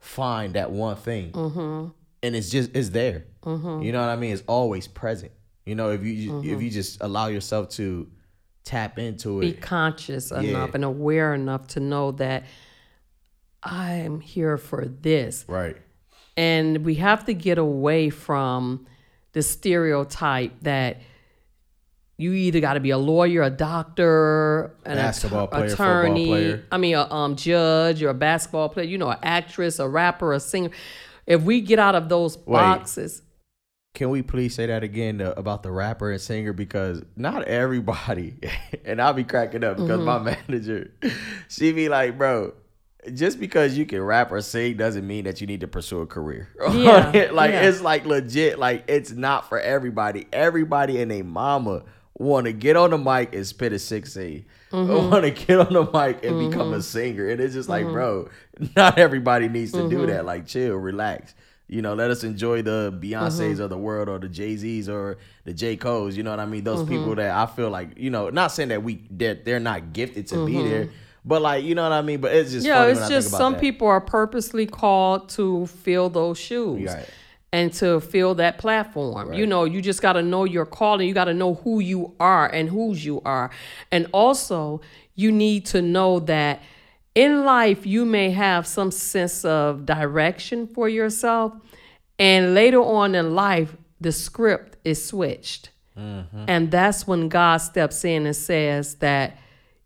find 0.00 0.54
that 0.54 0.72
one 0.72 0.96
thing, 0.96 1.30
and 2.22 2.36
it's 2.36 2.50
just 2.50 2.70
it's 2.74 2.90
there. 2.90 3.24
You 3.46 3.92
know 3.92 4.00
what 4.00 4.08
I 4.10 4.16
mean? 4.16 4.32
It's 4.32 4.42
always 4.46 4.86
present. 4.86 5.32
You 5.64 5.74
know, 5.74 5.90
if 5.90 6.02
you 6.04 6.40
if 6.42 6.60
you 6.62 6.70
just 6.70 7.00
allow 7.02 7.28
yourself 7.28 7.68
to 7.70 8.08
tap 8.64 8.98
into 8.98 9.38
it, 9.38 9.42
be 9.42 9.52
conscious 9.52 10.30
Yeah. 10.30 10.40
enough 10.40 10.74
and 10.74 10.84
aware 10.84 11.32
enough 11.34 11.66
to 11.68 11.80
know 11.80 12.12
that 12.12 12.44
I'm 13.62 14.20
here 14.20 14.56
for 14.56 14.84
this. 14.86 15.44
right? 15.48 15.76
And 16.36 16.84
we 16.84 16.94
have 16.96 17.24
to 17.26 17.34
get 17.34 17.58
away 17.58 18.08
from 18.10 18.86
the 19.32 19.42
stereotype 19.42 20.52
that 20.62 20.98
you 22.16 22.32
either 22.32 22.60
got 22.60 22.74
to 22.74 22.80
be 22.80 22.90
a 22.90 22.98
lawyer, 22.98 23.42
a 23.42 23.50
doctor, 23.50 24.76
an 24.84 24.96
Basketball 24.96 25.44
att- 25.44 25.50
player, 25.50 25.64
attorney. 25.72 26.26
player. 26.26 26.64
I 26.72 26.78
mean, 26.78 26.94
a 26.94 27.10
um, 27.12 27.36
judge 27.36 28.02
or 28.02 28.10
a 28.10 28.14
basketball 28.14 28.68
player. 28.68 28.86
You 28.86 28.98
know, 28.98 29.08
an 29.10 29.18
actress, 29.22 29.78
a 29.78 29.88
rapper, 29.88 30.32
a 30.32 30.40
singer. 30.40 30.70
If 31.26 31.42
we 31.42 31.60
get 31.60 31.78
out 31.78 31.94
of 31.94 32.08
those 32.08 32.36
boxes, 32.36 33.22
Can 33.94 34.10
we 34.10 34.22
please 34.22 34.54
say 34.54 34.66
that 34.66 34.82
again 34.84 35.20
uh, 35.20 35.34
about 35.36 35.62
the 35.62 35.70
rapper 35.70 36.10
and 36.12 36.20
singer? 36.20 36.52
Because 36.52 37.02
not 37.16 37.44
everybody, 37.44 38.36
and 38.84 39.00
I'll 39.02 39.12
be 39.14 39.24
cracking 39.24 39.64
up 39.64 39.76
because 39.76 40.00
my 40.00 40.18
manager, 40.18 40.92
she 41.48 41.72
be 41.72 41.88
like, 41.88 42.16
bro, 42.16 42.54
just 43.14 43.40
because 43.40 43.76
you 43.78 43.86
can 43.86 44.00
rap 44.02 44.30
or 44.30 44.40
sing 44.42 44.76
doesn't 44.76 45.06
mean 45.06 45.24
that 45.24 45.40
you 45.40 45.46
need 45.46 45.60
to 45.62 45.68
pursue 45.68 46.00
a 46.00 46.06
career. 46.06 46.48
Yeah, 46.72 47.30
like 47.32 47.50
yeah. 47.52 47.62
it's 47.68 47.80
like 47.80 48.04
legit, 48.06 48.58
like 48.58 48.84
it's 48.88 49.10
not 49.10 49.48
for 49.48 49.58
everybody. 49.58 50.26
Everybody 50.32 51.00
and 51.02 51.10
a 51.10 51.22
mama 51.22 51.82
want 52.18 52.44
to 52.46 52.52
get 52.52 52.76
on 52.76 52.90
the 52.90 52.98
mic 52.98 53.34
and 53.34 53.46
spit 53.46 53.72
a 53.72 53.78
16. 53.78 54.44
Mm-hmm. 54.70 55.10
Want 55.10 55.24
to 55.24 55.30
get 55.30 55.58
on 55.58 55.72
the 55.72 55.84
mic 55.90 56.22
and 56.24 56.50
become 56.50 56.74
a 56.74 56.82
singer. 56.82 57.28
And 57.28 57.40
it's 57.40 57.54
just 57.54 57.68
like, 57.70 57.84
Mm-hmm. 57.84 57.94
bro, 57.94 58.28
not 58.76 58.98
everybody 58.98 59.48
needs 59.48 59.72
to 59.72 59.88
do 59.88 60.06
that. 60.06 60.24
Like, 60.24 60.46
chill, 60.46 60.74
relax. 60.76 61.34
You 61.68 61.82
know, 61.82 61.94
let 61.94 62.10
us 62.10 62.24
enjoy 62.24 62.62
the 62.62 62.92
Beyonces 63.00 63.38
Mm-hmm. 63.54 63.62
of 63.62 63.70
the 63.70 63.78
world 63.78 64.08
or 64.08 64.18
the 64.18 64.28
Jay 64.28 64.56
Z's 64.56 64.88
or 64.88 65.18
the 65.44 65.54
J 65.54 65.76
Cole's. 65.76 66.16
You 66.16 66.24
know 66.24 66.30
what 66.30 66.40
I 66.40 66.46
mean? 66.46 66.64
Those 66.64 66.80
Mm-hmm. 66.80 66.88
people 66.90 67.14
that 67.14 67.30
I 67.30 67.46
feel 67.46 67.70
like, 67.70 67.96
you 67.96 68.10
know, 68.10 68.28
not 68.30 68.48
saying 68.52 68.70
that 68.70 68.82
we 68.82 69.02
they're, 69.10 69.34
they're 69.34 69.60
not 69.60 69.92
gifted 69.92 70.26
to 70.28 70.44
be 70.46 70.54
Mm-hmm. 70.54 70.68
there, 70.68 70.88
but 71.24 71.42
like, 71.42 71.62
you 71.64 71.74
know 71.76 71.84
what 71.84 71.92
I 71.92 72.02
mean? 72.02 72.20
But 72.20 72.34
it's 72.34 72.50
just 72.50 72.66
yeah, 72.66 72.86
it's 72.86 73.08
just 73.08 73.30
some 73.30 73.52
that. 73.52 73.60
people 73.60 73.86
are 73.86 74.00
purposely 74.00 74.66
called 74.66 75.28
to 75.30 75.66
fill 75.66 76.10
those 76.10 76.38
shoes. 76.38 76.86
Right. 76.92 77.08
And 77.52 77.72
to 77.74 77.98
fill 78.00 78.36
that 78.36 78.58
platform. 78.58 79.32
You 79.32 79.44
know, 79.44 79.64
you 79.64 79.82
just 79.82 80.00
got 80.00 80.12
to 80.12 80.22
know 80.22 80.44
your 80.44 80.64
calling. 80.64 81.08
You 81.08 81.14
got 81.14 81.24
to 81.24 81.34
know 81.34 81.54
who 81.54 81.80
you 81.80 82.14
are 82.20 82.46
and 82.46 82.68
whose 82.68 83.04
you 83.04 83.20
are. 83.24 83.50
And 83.90 84.06
also, 84.12 84.80
you 85.16 85.32
need 85.32 85.66
to 85.66 85.82
know 85.82 86.20
that 86.20 86.62
in 87.14 87.44
life, 87.44 87.86
you 87.86 88.04
may 88.04 88.30
have 88.30 88.66
some 88.66 88.90
sense 88.90 89.44
of 89.44 89.84
direction 89.86 90.66
for 90.66 90.88
yourself. 90.88 91.52
And 92.18 92.54
later 92.54 92.80
on 92.82 93.14
in 93.14 93.34
life, 93.34 93.76
the 94.00 94.12
script 94.12 94.76
is 94.84 95.04
switched. 95.04 95.70
Mm-hmm. 95.98 96.44
And 96.48 96.70
that's 96.70 97.06
when 97.06 97.28
God 97.28 97.58
steps 97.58 98.04
in 98.04 98.26
and 98.26 98.36
says 98.36 98.96
that 98.96 99.38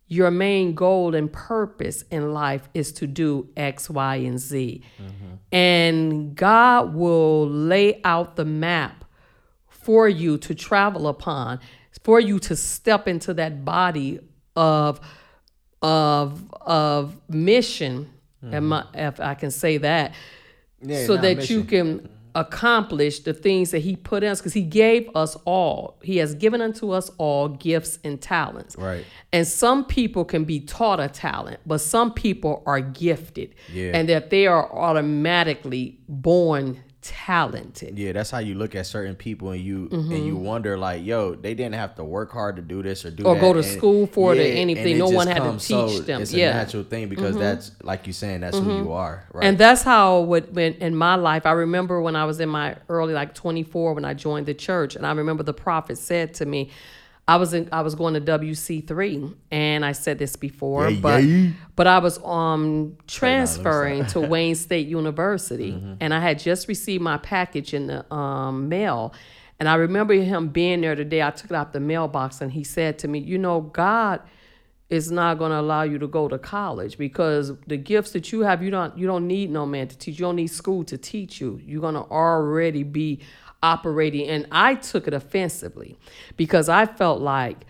your 0.07 0.29
main 0.29 0.75
goal 0.75 1.15
and 1.15 1.31
purpose 1.31 2.03
in 2.11 2.33
life 2.33 2.69
is 2.73 2.91
to 2.93 3.07
do 3.07 3.49
X, 3.57 3.89
Y, 3.89 4.15
and 4.17 4.39
Z. 4.39 4.83
Mm-hmm. 5.01 5.35
And 5.51 6.35
God 6.35 6.93
will 6.93 7.49
lay 7.49 8.01
out 8.03 8.35
the 8.35 8.45
map 8.45 9.05
for 9.67 10.07
you 10.07 10.37
to 10.39 10.53
travel 10.53 11.07
upon, 11.07 11.59
for 12.03 12.19
you 12.19 12.39
to 12.39 12.55
step 12.55 13.07
into 13.07 13.33
that 13.33 13.65
body 13.65 14.19
of 14.55 14.99
of 15.85 16.43
of 16.61 17.15
mission, 17.29 18.09
mm-hmm. 18.43 18.53
am 18.55 18.73
I- 18.73 18.85
if 18.95 19.19
I 19.19 19.35
can 19.35 19.51
say 19.51 19.77
that, 19.77 20.13
Yeah, 20.81 21.05
so 21.05 21.15
that 21.17 21.49
you 21.49 21.63
can 21.63 22.09
accomplish 22.33 23.19
the 23.19 23.33
things 23.33 23.71
that 23.71 23.79
He 23.79 23.95
put 23.95 24.23
in 24.23 24.29
us, 24.31 24.39
because 24.41 24.53
He 24.53 24.63
gave 24.83 25.09
us 25.15 25.37
all. 25.45 25.97
He 26.01 26.17
has 26.17 26.33
given 26.35 26.59
unto 26.61 26.91
us 26.91 27.09
all 27.17 27.47
gifts 27.49 27.99
and 28.03 28.19
talents. 28.19 28.75
Right. 28.77 29.05
And 29.31 29.47
some 29.47 29.85
people 29.85 30.25
can 30.25 30.43
be 30.43 30.59
taught 30.59 30.99
a 30.99 31.07
talent, 31.07 31.59
but 31.65 31.79
some 31.79 32.11
people 32.13 32.63
are 32.65 32.81
gifted, 32.81 33.53
Yeah. 33.71 33.91
and 33.95 34.09
that 34.09 34.31
they 34.31 34.47
are 34.47 34.65
automatically 34.73 35.99
born 36.09 36.81
talented. 37.13 37.97
Yeah, 37.97 38.11
that's 38.13 38.31
how 38.31 38.39
you 38.39 38.55
look 38.55 38.75
at 38.75 38.85
certain 38.85 39.15
people 39.15 39.51
and 39.51 39.61
you 39.61 39.87
and 39.91 40.25
you 40.25 40.35
wonder 40.35 40.77
like, 40.77 41.03
yo, 41.05 41.35
they 41.35 41.53
didn't 41.53 41.75
have 41.75 41.95
to 41.95 42.03
work 42.03 42.31
hard 42.31 42.55
to 42.57 42.61
do 42.61 42.81
this 42.83 43.05
or 43.05 43.11
do 43.11 43.23
Mm-hmm. 43.23 43.31
Or 43.31 43.35
that. 43.35 43.41
go 43.41 43.53
to 43.53 43.59
And- 43.59 43.77
school 43.77 44.07
for 44.07 44.33
it 44.35 44.39
or 44.39 44.41
anything. 44.41 44.95
it 44.95 44.99
No 44.99 45.09
one 45.09 45.27
had 45.27 45.35
to 45.37 45.41
comes 45.41 45.65
so- 45.65 45.87
teach 45.87 46.05
them. 46.05 46.21
It's 46.21 46.33
Yeah. 46.33 46.49
Mm-hmm. 46.49 46.57
a 46.57 46.61
natural 46.63 46.83
thing 46.83 47.09
because 47.09 47.37
that's 47.37 47.71
like 47.83 48.07
you 48.07 48.13
saying, 48.13 48.41
that's 48.41 48.57
who 48.57 48.77
you 48.83 48.91
are, 48.91 49.23
right? 49.33 49.45
And 49.45 49.57
that's 49.57 49.81
how 49.83 50.21
would 50.21 50.55
when 50.55 50.73
in 50.75 50.95
my 50.95 51.15
life 51.15 51.45
I 51.45 51.51
remember 51.51 52.01
when 52.01 52.15
I 52.15 52.25
was 52.25 52.39
in 52.39 52.49
my 52.49 52.75
early 52.89 53.13
like 53.13 53.33
24 53.33 53.93
when 53.93 54.05
I 54.05 54.13
joined 54.13 54.45
the 54.45 54.53
church 54.53 54.95
and 54.95 55.05
I 55.05 55.11
remember 55.13 55.43
the 55.43 55.53
prophet 55.53 55.97
said 55.97 56.33
to 56.35 56.45
me 56.45 56.69
I 57.27 57.37
was 57.37 57.53
in 57.53 57.69
I 57.71 57.81
was 57.81 57.95
going 57.95 58.13
to 58.13 58.21
WC3 58.21 59.35
and 59.51 59.83
I 59.83 59.93
said 59.93 60.19
this 60.19 60.35
before 60.35 60.89
Yeah, 60.89 60.99
but 61.01 61.23
yeah. 61.23 61.51
but 61.75 61.87
I 61.87 61.99
was 61.99 62.23
um 62.23 62.97
transferring 63.07 64.05
to 64.07 64.19
Wayne 64.31 64.55
State 64.55 64.87
University 64.87 65.97
and 65.99 66.13
I 66.13 66.19
had 66.19 66.39
just 66.39 66.67
received 66.67 67.03
my 67.03 67.17
package 67.17 67.73
in 67.73 67.87
the 67.87 68.13
um 68.13 68.69
mail 68.69 69.13
and 69.59 69.67
I 69.69 69.75
remember 69.75 70.13
him 70.13 70.49
being 70.49 70.81
there 70.81 70.95
today. 70.95 71.23
I 71.23 71.31
took 71.31 71.49
it 71.49 71.55
out 71.55 71.73
the 71.73 71.79
mailbox 71.79 72.41
and 72.41 72.51
he 72.51 72.63
said 72.63 72.99
to 72.99 73.07
me 73.07 73.19
you 73.19 73.37
know 73.37 73.61
God 73.61 74.21
is 74.89 75.09
not 75.09 75.39
going 75.39 75.49
to 75.49 75.59
allow 75.59 75.81
you 75.81 75.97
to 75.97 76.07
go 76.07 76.27
to 76.27 76.37
college 76.37 76.95
because 76.97 77.57
the 77.65 77.75
gifts 77.75 78.11
that 78.11 78.31
you 78.31 78.41
have 78.41 78.61
you 78.61 78.69
don't 78.69 78.95
you 78.95 79.07
don't 79.07 79.25
need 79.27 79.49
no 79.49 79.65
man 79.65 79.87
to 79.87 79.97
teach. 79.97 80.19
You 80.19 80.25
don't 80.25 80.35
need 80.35 80.47
school 80.47 80.83
to 80.85 80.97
teach 80.97 81.41
you. 81.41 81.59
You're 81.65 81.81
going 81.81 81.95
to 81.95 82.01
already 82.01 82.83
be 82.83 83.21
operating 83.65 84.27
and 84.27 84.47
I 84.51 84.75
took 84.75 85.07
it 85.07 85.13
offensively 85.13 85.97
because 86.37 86.69
I 86.69 86.85
felt 86.85 87.21
like 87.21 87.65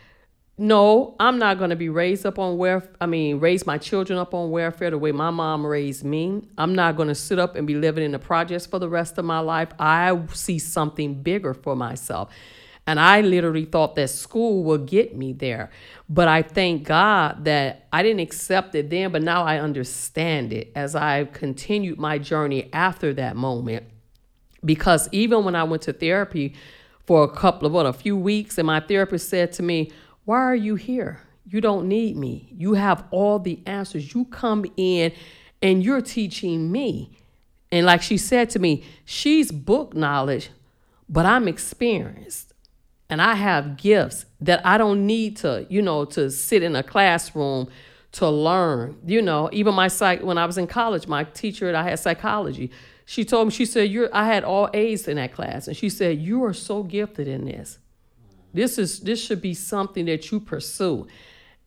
no, 0.57 1.15
I'm 1.19 1.37
not 1.37 1.57
going 1.57 1.71
to 1.71 1.75
be 1.75 1.89
raised 1.89 2.25
up 2.25 2.39
on 2.39 2.57
welfare. 2.57 2.89
I 3.01 3.07
mean, 3.07 3.39
raise 3.39 3.65
my 3.65 3.77
children 3.77 4.17
up 4.17 4.33
on 4.33 4.51
welfare 4.51 4.89
the 4.89 4.97
way 4.97 5.11
my 5.11 5.29
mom 5.29 5.65
raised 5.65 6.05
me. 6.05 6.47
I'm 6.57 6.73
not 6.73 6.95
going 6.95 7.09
to 7.09 7.15
sit 7.15 7.39
up 7.39 7.57
and 7.57 7.67
be 7.67 7.75
living 7.75 8.05
in 8.05 8.13
the 8.13 8.19
projects 8.19 8.65
for 8.65 8.79
the 8.79 8.87
rest 8.87 9.17
of 9.17 9.25
my 9.25 9.39
life. 9.39 9.69
I 9.77 10.17
see 10.31 10.59
something 10.59 11.21
bigger 11.21 11.53
for 11.53 11.75
myself. 11.75 12.29
And 12.87 12.99
I 12.99 13.21
literally 13.21 13.65
thought 13.65 13.95
that 13.95 14.09
school 14.09 14.63
would 14.65 14.85
get 14.85 15.17
me 15.17 15.33
there. 15.33 15.71
But 16.07 16.27
I 16.29 16.41
thank 16.43 16.83
God 16.83 17.43
that 17.45 17.87
I 17.91 18.03
didn't 18.03 18.21
accept 18.21 18.75
it 18.75 18.89
then, 18.89 19.11
but 19.11 19.23
now 19.23 19.43
I 19.43 19.59
understand 19.59 20.53
it 20.53 20.71
as 20.75 20.95
I've 20.95 21.33
continued 21.33 21.97
my 21.99 22.17
journey 22.17 22.69
after 22.71 23.11
that 23.15 23.35
moment. 23.35 23.85
Because 24.65 25.07
even 25.11 25.45
when 25.45 25.55
I 25.55 25.63
went 25.63 25.83
to 25.83 25.93
therapy 25.93 26.55
for 27.05 27.23
a 27.23 27.29
couple 27.29 27.67
of 27.67 27.71
what 27.71 27.85
a 27.85 27.93
few 27.93 28.17
weeks, 28.17 28.57
and 28.57 28.67
my 28.67 28.79
therapist 28.79 29.29
said 29.29 29.51
to 29.53 29.63
me, 29.63 29.91
Why 30.25 30.37
are 30.41 30.55
you 30.55 30.75
here? 30.75 31.21
You 31.45 31.61
don't 31.61 31.87
need 31.87 32.17
me. 32.17 32.49
You 32.51 32.73
have 32.73 33.05
all 33.11 33.37
the 33.39 33.59
answers. 33.65 34.13
You 34.13 34.25
come 34.25 34.65
in 34.77 35.11
and 35.61 35.83
you're 35.83 36.01
teaching 36.01 36.71
me. 36.71 37.11
And 37.71 37.85
like 37.85 38.01
she 38.01 38.17
said 38.17 38.49
to 38.51 38.59
me, 38.59 38.83
she's 39.03 39.51
book 39.51 39.93
knowledge, 39.93 40.49
but 41.07 41.25
I'm 41.25 41.47
experienced. 41.47 42.53
And 43.09 43.21
I 43.21 43.35
have 43.35 43.77
gifts 43.77 44.25
that 44.41 44.65
I 44.65 44.77
don't 44.77 45.05
need 45.05 45.37
to, 45.37 45.67
you 45.69 45.81
know, 45.81 46.05
to 46.05 46.31
sit 46.31 46.63
in 46.63 46.75
a 46.75 46.81
classroom 46.81 47.67
to 48.13 48.29
learn. 48.29 48.97
You 49.05 49.21
know, 49.21 49.49
even 49.51 49.75
my 49.75 49.87
psych 49.87 50.23
when 50.23 50.37
I 50.37 50.45
was 50.45 50.57
in 50.57 50.67
college, 50.67 51.07
my 51.07 51.25
teacher 51.25 51.75
I 51.75 51.83
had 51.83 51.99
psychology. 51.99 52.71
She 53.05 53.23
told 53.23 53.47
me, 53.47 53.51
she 53.51 53.65
said, 53.65 53.89
You're 53.89 54.09
I 54.13 54.25
had 54.25 54.43
all 54.43 54.69
A's 54.73 55.07
in 55.07 55.17
that 55.17 55.33
class. 55.33 55.67
And 55.67 55.77
she 55.77 55.89
said, 55.89 56.19
You 56.19 56.43
are 56.43 56.53
so 56.53 56.83
gifted 56.83 57.27
in 57.27 57.45
this. 57.45 57.79
This 58.53 58.77
is 58.77 59.01
this 59.01 59.23
should 59.23 59.41
be 59.41 59.53
something 59.53 60.05
that 60.05 60.31
you 60.31 60.39
pursue. 60.39 61.07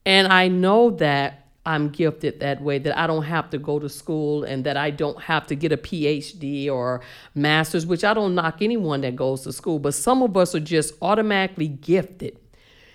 And 0.04 0.32
I 0.32 0.48
know 0.48 0.90
that 0.90 1.48
I'm 1.66 1.90
gifted 1.90 2.40
that 2.40 2.62
way, 2.62 2.78
that 2.78 2.96
I 2.96 3.06
don't 3.06 3.24
have 3.24 3.50
to 3.50 3.58
go 3.58 3.78
to 3.78 3.90
school 3.90 4.42
and 4.42 4.64
that 4.64 4.78
I 4.78 4.90
don't 4.90 5.20
have 5.20 5.46
to 5.48 5.54
get 5.54 5.70
a 5.70 5.76
PhD 5.76 6.70
or 6.70 7.02
master's, 7.34 7.84
which 7.84 8.04
I 8.04 8.14
don't 8.14 8.34
knock 8.34 8.62
anyone 8.62 9.02
that 9.02 9.16
goes 9.16 9.42
to 9.42 9.52
school, 9.52 9.78
but 9.78 9.92
some 9.92 10.22
of 10.22 10.34
us 10.34 10.54
are 10.54 10.60
just 10.60 10.94
automatically 11.02 11.68
gifted 11.68 12.38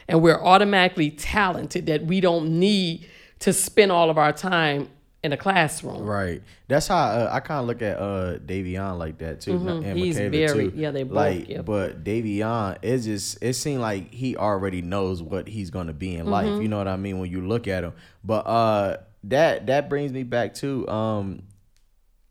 and 0.08 0.22
we're 0.22 0.42
automatically 0.44 1.12
talented 1.12 1.86
that 1.86 2.06
we 2.08 2.20
don't 2.20 2.60
need 2.60 3.08
to 3.40 3.54
spend 3.54 3.92
all 3.92 4.10
of 4.10 4.18
our 4.18 4.34
time 4.34 4.90
in 5.24 5.32
a 5.34 5.38
classroom. 5.38 6.04
Right. 6.04 6.42
That's 6.68 6.88
how 6.88 6.98
uh, 6.98 7.30
I 7.32 7.40
kind 7.40 7.62
of 7.62 7.68
look 7.68 7.82
at 7.82 7.98
uh 7.98 8.38
Davion 8.40 8.98
like 9.00 9.18
that 9.20 9.40
too. 9.42 9.54
And 9.54 9.62
Mm-hmm. 9.84 9.96
He's 9.96 10.16
Michaela, 10.16 10.32
very- 10.54 10.72
too. 10.72 10.78
yeah, 10.78 10.92
they 10.92 11.04
both 11.04 11.16
like. 11.16 11.48
give. 11.48 11.66
But 11.66 12.04
Davion, 12.04 12.78
it 12.82 12.98
just 13.00 13.42
it 13.42 13.54
seemed 13.54 13.82
like 13.82 14.14
he 14.14 14.36
already 14.36 14.82
knows 14.82 15.24
what 15.24 15.48
he's 15.48 15.70
gonna 15.70 15.94
be 15.94 16.16
in 16.16 16.22
Mm-hmm. 16.24 16.30
life. 16.30 16.62
You 16.62 16.68
know 16.68 16.78
what 16.78 16.88
I 16.90 16.98
mean 16.98 17.20
when 17.20 17.32
you 17.32 17.42
look 17.48 17.68
at 17.68 17.84
him. 17.84 17.94
But 18.24 18.46
uh, 18.46 18.98
that 19.26 19.68
that 19.68 19.88
brings 19.90 20.12
me 20.12 20.24
back 20.24 20.54
to 20.56 20.88
um, 20.90 21.44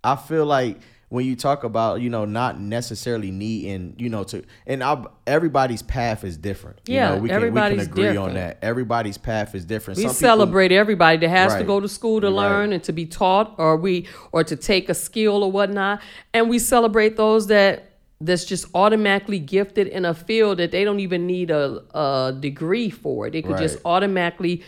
I 0.05 0.17
feel 0.17 0.45
like 0.45 0.79
when 1.13 1.27
you 1.27 1.37
talk 1.37 1.63
about 1.63 2.01
you 2.01 2.09
know 2.09 2.25
not 2.25 2.59
necessarily 2.59 3.31
needing 3.31 3.95
you 3.99 4.09
know 4.09 4.25
to 4.25 4.43
and 4.67 4.83
I, 4.83 5.05
everybody's 5.27 5.83
path 5.83 6.25
is 6.25 6.39
different. 6.39 6.81
You 6.87 6.95
Yeah, 6.95 7.09
know, 7.11 7.17
we 7.19 7.29
can, 7.29 7.43
we 7.53 7.61
can 7.61 7.81
agree 7.81 8.17
on 8.17 8.33
that. 8.35 8.57
Everybody's 8.63 9.19
path 9.19 9.55
is 9.55 9.67
different. 9.67 9.99
We 9.99 10.05
Some 10.05 10.13
people- 10.15 10.21
celebrate 10.29 10.73
everybody 10.73 11.19
that 11.19 11.29
has 11.29 11.55
to 11.57 11.65
go 11.65 11.81
to 11.81 11.89
school 11.89 12.23
to 12.23 12.29
Right. 12.29 12.37
learn 12.37 12.73
and 12.73 12.83
to 12.85 12.93
be 12.93 13.05
taught, 13.05 13.55
or 13.59 13.77
we 13.77 14.09
or 14.33 14.43
to 14.43 14.57
take 14.57 14.89
a 14.89 14.95
skill 14.95 15.43
or 15.45 15.53
whatnot, 15.53 16.01
and 16.33 16.49
we 16.49 16.59
celebrate 16.59 17.19
those 17.19 17.47
that 17.49 17.91
that's 18.23 18.47
just 18.47 18.65
automatically 18.75 19.39
gifted 19.39 19.89
in 19.89 20.07
a 20.07 20.15
field 20.15 20.59
that 20.61 20.71
they 20.71 20.83
don't 20.85 21.01
even 21.01 21.27
need 21.27 21.51
a, 21.51 21.83
a 21.95 22.33
degree 22.41 22.89
for. 22.89 23.27
It. 23.27 23.33
They 23.33 23.43
could 23.43 23.59
just 23.59 23.79
automatically 23.85 24.63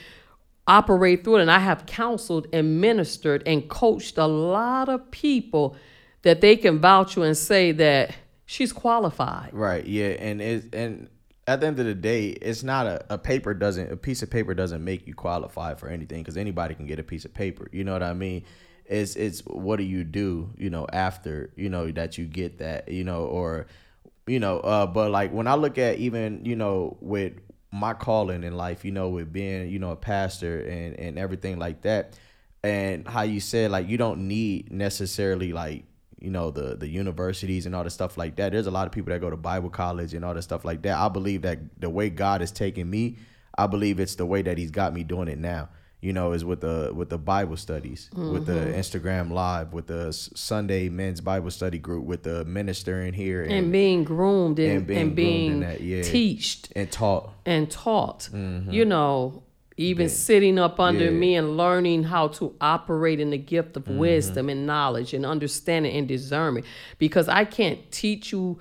operate 0.66 1.24
through 1.24 1.36
it. 1.36 1.42
And 1.42 1.50
I 1.50 1.58
have 1.60 1.86
counseled 1.86 2.48
and 2.52 2.80
ministered 2.80 3.42
and 3.46 3.66
coached 3.68 4.18
a 4.18 4.26
lot 4.26 4.88
of 4.88 5.10
people 5.10 5.76
that 6.24 6.40
they 6.40 6.56
can 6.56 6.80
vouch 6.80 7.16
you 7.16 7.22
and 7.22 7.36
say 7.36 7.70
that 7.72 8.14
she's 8.46 8.72
qualified. 8.72 9.50
Right. 9.52 9.86
Yeah. 9.86 10.08
And 10.08 10.40
it 10.40 10.74
and 10.74 11.08
at 11.46 11.60
the 11.60 11.66
end 11.66 11.78
of 11.78 11.84
the 11.86 11.94
day, 11.94 12.28
it's 12.28 12.62
not 12.62 12.86
a, 12.86 13.04
a 13.10 13.18
paper 13.18 13.54
doesn't 13.54 13.92
a 13.92 13.96
piece 13.96 14.22
of 14.22 14.30
paper 14.30 14.54
doesn't 14.54 14.82
make 14.82 15.06
you 15.06 15.14
qualify 15.14 15.74
for 15.74 15.88
anything 15.88 16.22
because 16.22 16.36
anybody 16.36 16.74
can 16.74 16.86
get 16.86 16.98
a 16.98 17.02
piece 17.02 17.24
of 17.24 17.32
paper. 17.32 17.68
You 17.72 17.84
know 17.84 17.92
what 17.92 18.02
I 18.02 18.14
mean? 18.14 18.44
It's 18.86 19.16
it's 19.16 19.40
what 19.42 19.76
do 19.76 19.84
you 19.84 20.02
do? 20.02 20.50
You 20.56 20.70
know 20.70 20.86
after 20.92 21.52
you 21.56 21.68
know 21.68 21.90
that 21.92 22.18
you 22.18 22.24
get 22.24 22.58
that 22.58 22.88
you 22.88 23.04
know 23.04 23.24
or 23.26 23.66
you 24.26 24.40
know 24.40 24.60
uh 24.60 24.86
but 24.86 25.10
like 25.10 25.32
when 25.32 25.46
I 25.46 25.54
look 25.54 25.76
at 25.76 25.98
even 25.98 26.44
you 26.46 26.56
know 26.56 26.96
with 27.00 27.34
my 27.70 27.92
calling 27.92 28.44
in 28.44 28.56
life, 28.56 28.82
you 28.82 28.92
know 28.92 29.10
with 29.10 29.30
being 29.30 29.68
you 29.68 29.78
know 29.78 29.90
a 29.90 29.96
pastor 29.96 30.60
and 30.60 30.98
and 30.98 31.18
everything 31.18 31.58
like 31.58 31.82
that, 31.82 32.18
and 32.62 33.06
how 33.06 33.22
you 33.22 33.40
said 33.40 33.70
like 33.70 33.88
you 33.88 33.98
don't 33.98 34.26
need 34.26 34.72
necessarily 34.72 35.52
like 35.52 35.84
you 36.24 36.30
know 36.30 36.50
the 36.50 36.74
the 36.76 36.88
universities 36.88 37.66
and 37.66 37.74
all 37.76 37.84
the 37.84 37.90
stuff 37.90 38.16
like 38.16 38.36
that 38.36 38.52
there's 38.52 38.66
a 38.66 38.70
lot 38.70 38.86
of 38.86 38.92
people 38.92 39.10
that 39.12 39.20
go 39.20 39.30
to 39.30 39.36
bible 39.36 39.70
college 39.70 40.14
and 40.14 40.24
all 40.24 40.34
the 40.34 40.42
stuff 40.42 40.64
like 40.64 40.80
that 40.82 40.96
i 40.96 41.08
believe 41.08 41.42
that 41.42 41.58
the 41.80 41.90
way 41.90 42.08
god 42.10 42.40
has 42.40 42.50
taken 42.50 42.88
me 42.88 43.16
i 43.58 43.66
believe 43.66 44.00
it's 44.00 44.14
the 44.16 44.26
way 44.26 44.40
that 44.42 44.56
he's 44.58 44.70
got 44.70 44.92
me 44.94 45.02
doing 45.04 45.28
it 45.28 45.38
now 45.38 45.68
you 46.00 46.12
know 46.12 46.32
is 46.32 46.44
with 46.44 46.60
the 46.60 46.90
with 46.94 47.08
the 47.08 47.18
bible 47.18 47.56
studies 47.56 48.10
with 48.14 48.46
the 48.46 48.52
Mm-hmm. 48.52 48.78
instagram 48.80 49.30
live 49.30 49.72
with 49.72 49.86
the 49.86 50.12
sunday 50.12 50.88
men's 50.88 51.20
bible 51.20 51.50
study 51.50 51.78
group 51.78 52.04
with 52.04 52.22
the 52.24 52.44
ministering 52.44 53.12
here 53.14 53.42
and, 53.42 53.52
And 53.52 53.72
being 53.72 54.04
groomed 54.04 54.58
and, 54.58 54.70
And 54.78 54.86
being 54.86 55.00
and 55.00 55.16
being, 55.16 55.50
in 55.52 55.60
that, 55.60 55.80
yeah. 55.80 56.02
teached 56.02 56.72
and 56.76 56.90
taught 56.90 57.32
and 57.46 57.70
taught. 57.70 58.28
You 58.32 58.84
know, 58.84 59.42
even 59.76 60.08
sitting 60.08 60.58
up 60.58 60.78
under 60.78 61.06
Yeah. 61.06 61.10
me 61.10 61.34
and 61.34 61.56
learning 61.56 62.04
how 62.04 62.28
to 62.28 62.54
operate 62.60 63.18
in 63.20 63.30
the 63.30 63.38
gift 63.38 63.76
of 63.76 63.88
wisdom 63.88 64.48
and 64.48 64.66
knowledge 64.66 65.12
and 65.14 65.26
understanding 65.26 65.96
and 65.96 66.06
discernment. 66.06 66.64
Because 66.98 67.28
I 67.28 67.44
can't 67.44 67.78
teach 67.90 68.32
you 68.32 68.58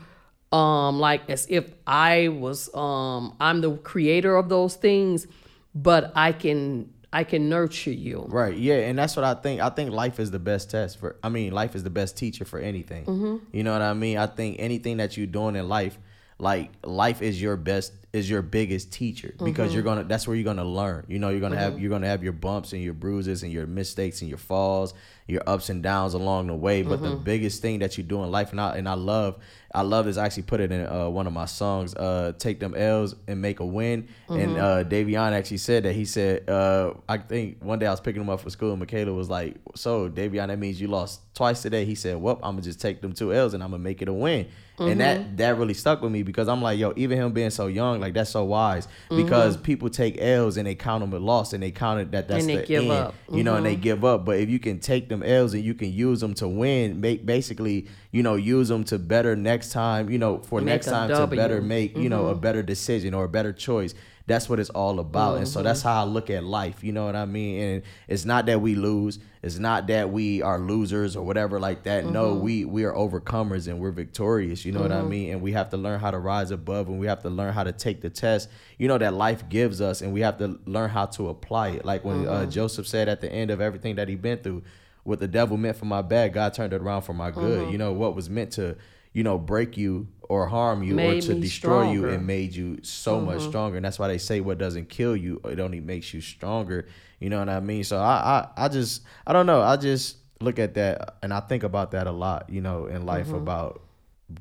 um 0.52 0.99
like 0.99 1.28
as 1.30 1.47
if 1.49 1.73
I 1.88 2.28
was 2.28 2.73
um 2.76 3.36
I'm 3.39 3.62
the 3.62 3.76
creator 3.78 4.36
of 4.36 4.49
those 4.49 4.76
things, 4.76 5.28
but 5.76 6.12
I 6.15 6.32
can 6.32 6.89
I 7.12 7.23
can 7.23 7.47
nurture 7.47 7.91
you. 7.91 8.26
Right. 8.28 8.58
Yeah, 8.58 8.78
and 8.88 8.97
that's 8.97 9.15
what 9.15 9.23
I 9.23 9.36
think. 9.36 9.62
I 9.62 9.69
think 9.69 9.91
life 9.91 10.19
is 10.19 10.32
the 10.32 10.39
best 10.39 10.71
test 10.71 10.97
for. 10.99 11.15
I 11.21 11.30
mean, 11.30 11.54
life 11.54 11.76
is 11.76 11.84
the 11.84 11.91
best 11.91 12.17
teacher 12.17 12.43
for 12.43 12.58
anything. 12.60 13.06
Mm-hmm. 13.06 13.38
You 13.56 13.63
know 13.63 13.71
what 13.71 13.84
I 13.84 13.93
mean? 13.93 14.17
I 14.17 14.26
think 14.26 14.56
anything 14.58 14.97
that 14.97 15.15
you're 15.15 15.28
doing 15.28 15.56
in 15.56 15.69
life, 15.69 15.99
like 16.43 16.71
life 16.84 17.21
is 17.21 17.41
your 17.41 17.56
best 17.58 17.93
is 18.12 18.29
your 18.29 18.43
biggest 18.43 18.91
teacher 18.91 19.34
because 19.43 19.69
Mm-hmm. 19.69 19.73
you're 19.73 19.84
gonna. 19.84 20.03
That's 20.03 20.27
where 20.27 20.36
you're 20.36 20.43
gonna 20.43 20.63
learn. 20.63 21.06
You 21.08 21.17
know, 21.17 21.29
you're 21.29 21.39
gonna 21.39 21.58
have 21.58 21.79
you're 21.79 21.89
gonna 21.89 22.06
have 22.08 22.23
your 22.23 22.34
bumps 22.34 22.71
and 22.73 22.84
your 22.84 22.93
bruises 22.93 23.41
and 23.41 23.51
your 23.51 23.65
mistakes 23.65 24.21
and 24.21 24.29
your 24.29 24.38
falls, 24.38 24.93
your 25.27 25.41
ups 25.47 25.69
and 25.69 25.82
downs 25.82 26.13
along 26.13 26.47
the 26.47 26.53
way. 26.53 26.84
But 26.84 27.01
the 27.01 27.10
Mm-hmm. 27.10 27.23
biggest 27.23 27.62
thing 27.63 27.79
that 27.79 27.97
you 27.97 28.03
do 28.03 28.21
in 28.23 28.29
life, 28.29 28.51
and 28.51 28.62
I 28.62 28.77
and 28.77 28.88
I 28.88 28.93
love, 28.93 29.39
I 29.73 29.82
love 29.82 30.06
this. 30.06 30.17
I 30.17 30.25
actually 30.25 30.43
put 30.43 30.60
it 30.60 30.71
in 30.71 30.86
uh, 30.86 31.10
one 31.10 31.25
of 31.25 31.34
my 31.34 31.45
songs. 31.45 31.95
Uh, 31.95 32.34
take 32.38 32.60
them 32.60 32.75
L's 32.75 33.15
and 33.27 33.41
make 33.41 33.60
a 33.60 33.65
win. 33.65 34.08
And 34.29 34.58
uh, 34.58 34.84
Davion 34.84 35.32
actually 35.32 35.58
said 35.58 35.84
that. 35.84 35.93
He 35.93 36.06
said, 36.06 36.49
uh, 36.49 36.93
I 37.10 37.17
think 37.19 37.63
one 37.63 37.77
day 37.79 37.86
I 37.88 37.91
was 37.91 38.01
picking 38.01 38.21
him 38.21 38.29
up 38.29 38.41
for 38.41 38.49
school, 38.51 38.71
and 38.71 38.79
Michaela 38.79 39.12
was 39.13 39.29
like, 39.29 39.56
"So 39.75 40.08
Davion, 40.10 40.47
that 40.47 40.60
means 40.60 40.79
you 40.82 40.88
lost 40.88 41.21
twice 41.34 41.62
today." 41.63 41.86
He 41.86 41.95
said, 41.95 42.17
"Well, 42.21 42.36
I'm 42.43 42.53
gonna 42.56 42.62
just 42.62 42.79
take 42.82 43.01
them 43.01 43.13
two 43.13 43.34
L's 43.34 43.53
and 43.56 43.63
I'm 43.63 43.71
gonna 43.71 43.82
make 43.84 44.01
it 44.03 44.08
a 44.08 44.13
win." 44.13 44.47
And 44.79 44.99
that 45.01 45.19
mm-hmm. 45.19 45.36
that 45.36 45.57
really 45.57 45.75
stuck 45.75 46.01
with 46.01 46.12
me 46.12 46.23
because 46.23 46.47
I'm 46.47 46.62
like, 46.62 46.79
yo, 46.79 46.93
even 46.95 47.17
him 47.19 47.31
being 47.31 47.51
so 47.51 47.67
young, 47.67 47.99
like 47.99 48.13
that's 48.13 48.31
so 48.31 48.43
wise 48.43 48.88
mm-hmm. 48.88 49.23
because 49.23 49.55
people 49.55 49.89
take 49.89 50.19
L's 50.19 50.57
and 50.57 50.65
they 50.65 50.73
count 50.73 51.01
them 51.01 51.13
a 51.13 51.23
loss 51.23 51.53
and 51.53 51.62
they 51.62 51.69
count 51.69 51.99
it 51.99 52.12
that 52.12 52.27
that's 52.27 52.41
And 52.41 52.49
they 52.49 52.55
the 52.57 52.65
give 52.65 52.83
end, 52.83 52.91
up. 52.91 53.15
you 53.31 53.43
know, 53.43 53.55
and 53.55 53.65
they 53.65 53.73
mm-hmm. 53.73 53.81
give 53.83 54.03
up. 54.03 54.25
But 54.25 54.39
if 54.39 54.49
you 54.49 54.57
can 54.57 54.79
take 54.79 55.09
them 55.09 55.21
L's 55.21 55.53
and 55.53 55.63
you 55.63 55.75
can 55.75 55.93
use 55.93 56.21
them 56.21 56.33
to 56.36 56.47
win, 56.47 56.99
make 56.99 57.23
basically, 57.23 57.88
you 58.12 58.23
know, 58.23 58.36
use 58.36 58.67
them 58.67 58.83
to 58.86 58.97
better 58.97 59.36
next 59.36 59.71
time, 59.71 60.09
you 60.09 60.17
know, 60.17 60.39
for 60.39 60.59
Make 60.59 60.65
next 60.65 60.88
time 60.88 61.09
to 61.09 61.27
better 61.27 61.62
make, 61.62 61.95
you 61.95 62.09
know, 62.09 62.27
a 62.27 62.36
better 62.36 62.63
decision 62.63 63.13
or 63.13 63.25
a 63.25 63.29
better 63.29 63.53
choice. 63.53 63.93
That's 64.25 64.47
what 64.47 64.59
it's 64.59 64.69
all 64.69 64.99
about. 64.99 65.38
And 65.38 65.47
so 65.47 65.62
that's 65.62 65.79
mm-hmm. 65.79 65.89
how 65.89 66.01
I 66.01 66.05
look 66.05 66.29
at 66.29 66.45
life. 66.45 66.81
You 66.81 66.93
know 66.93 67.05
what 67.05 67.15
I 67.15 67.25
mean? 67.25 67.62
And 67.62 67.83
it's 68.07 68.23
not 68.23 68.45
that 68.45 68.62
we 68.62 68.73
lose. 68.73 69.19
It's 69.41 69.59
not 69.59 69.88
that 69.88 70.12
we 70.12 70.41
are 70.41 70.59
losers 70.59 71.17
or 71.17 71.25
whatever 71.25 71.59
like 71.59 71.83
that. 71.83 72.05
No, 72.05 72.31
mm-hmm. 72.31 72.41
we 72.41 72.65
we 72.65 72.83
are 72.86 72.93
overcomers 72.93 73.67
and 73.67 73.79
we're 73.79 73.91
victorious. 73.91 74.63
You 74.63 74.71
know 74.71 74.79
what 74.81 74.93
I 74.93 74.99
mm-hmm. 74.99 75.09
mean? 75.09 75.31
And 75.31 75.41
we 75.41 75.51
have 75.51 75.69
to 75.71 75.77
learn 75.77 75.99
how 75.99 76.12
to 76.12 76.19
rise 76.19 76.51
above 76.51 76.88
and 76.88 76.99
we 76.99 77.07
have 77.07 77.21
to 77.23 77.29
learn 77.29 77.53
how 77.53 77.65
to 77.65 77.73
take 77.73 77.99
the 77.99 78.09
test, 78.09 78.49
you 78.77 78.88
know, 78.88 78.97
that 78.97 79.13
life 79.13 79.49
gives 79.49 79.81
us 79.81 80.01
and 80.01 80.13
we 80.13 80.21
have 80.21 80.38
to 80.38 80.57
learn 80.65 80.89
how 80.89 81.07
to 81.07 81.27
apply 81.27 81.69
it. 81.69 81.83
Like 81.83 82.05
when 82.05 82.25
uh, 82.25 82.45
Joseph 82.45 82.88
said 82.88 83.09
at 83.09 83.19
the 83.19 83.29
end 83.29 83.51
of 83.51 83.59
everything 83.59 83.95
that 83.95 84.07
he 84.07 84.15
been 84.15 84.38
through, 84.38 84.63
what 85.03 85.19
the 85.19 85.27
devil 85.27 85.57
meant 85.57 85.75
for 85.75 85.86
my 85.86 86.01
bad, 86.01 86.31
God 86.31 86.53
turned 86.53 86.71
it 86.71 86.81
around 86.81 87.01
for 87.01 87.13
my 87.13 87.29
good. 87.29 87.69
You 87.69 87.77
know, 87.77 87.91
what 87.91 88.15
was 88.15 88.29
meant 88.29 88.51
to, 88.53 88.77
you 89.12 89.23
know, 89.23 89.38
break 89.38 89.75
you 89.75 90.07
or 90.29 90.47
harm 90.47 90.83
you 90.83 90.99
or 90.99 91.21
to 91.21 91.33
destroy 91.36 91.91
you 91.91 91.99
stronger. 91.99 92.09
and 92.09 92.27
made 92.27 92.55
you 92.55 92.79
so 92.83 93.19
much 93.19 93.39
mm-hmm. 93.39 93.49
stronger. 93.49 93.77
And 93.77 93.86
that's 93.86 93.99
why 93.99 94.07
they 94.07 94.17
say 94.17 94.39
what 94.39 94.57
doesn't 94.57 94.89
kill 94.89 95.15
you, 95.15 95.41
it 95.45 95.59
only 95.59 95.79
makes 95.79 96.13
you 96.13 96.21
stronger. 96.21 96.88
You 97.19 97.29
know 97.29 97.39
what 97.39 97.49
I 97.49 97.59
mean? 97.59 97.83
So 97.83 97.97
I 97.97 98.47
I, 98.57 98.65
I 98.65 98.67
just 98.69 99.03
I 99.25 99.33
don't 99.33 99.45
know. 99.45 99.62
I 99.62 99.77
just 99.77 100.17
look 100.41 100.59
at 100.59 100.73
that 100.73 101.17
and 101.23 101.33
I 101.33 101.39
think 101.39 101.63
about 101.63 101.91
that 101.91 102.07
a 102.07 102.12
lot, 102.12 102.49
you 102.49 102.62
know, 102.62 102.88
in 102.88 103.05
life 103.05 103.27
mm-hmm. 103.27 103.36
about 103.36 103.81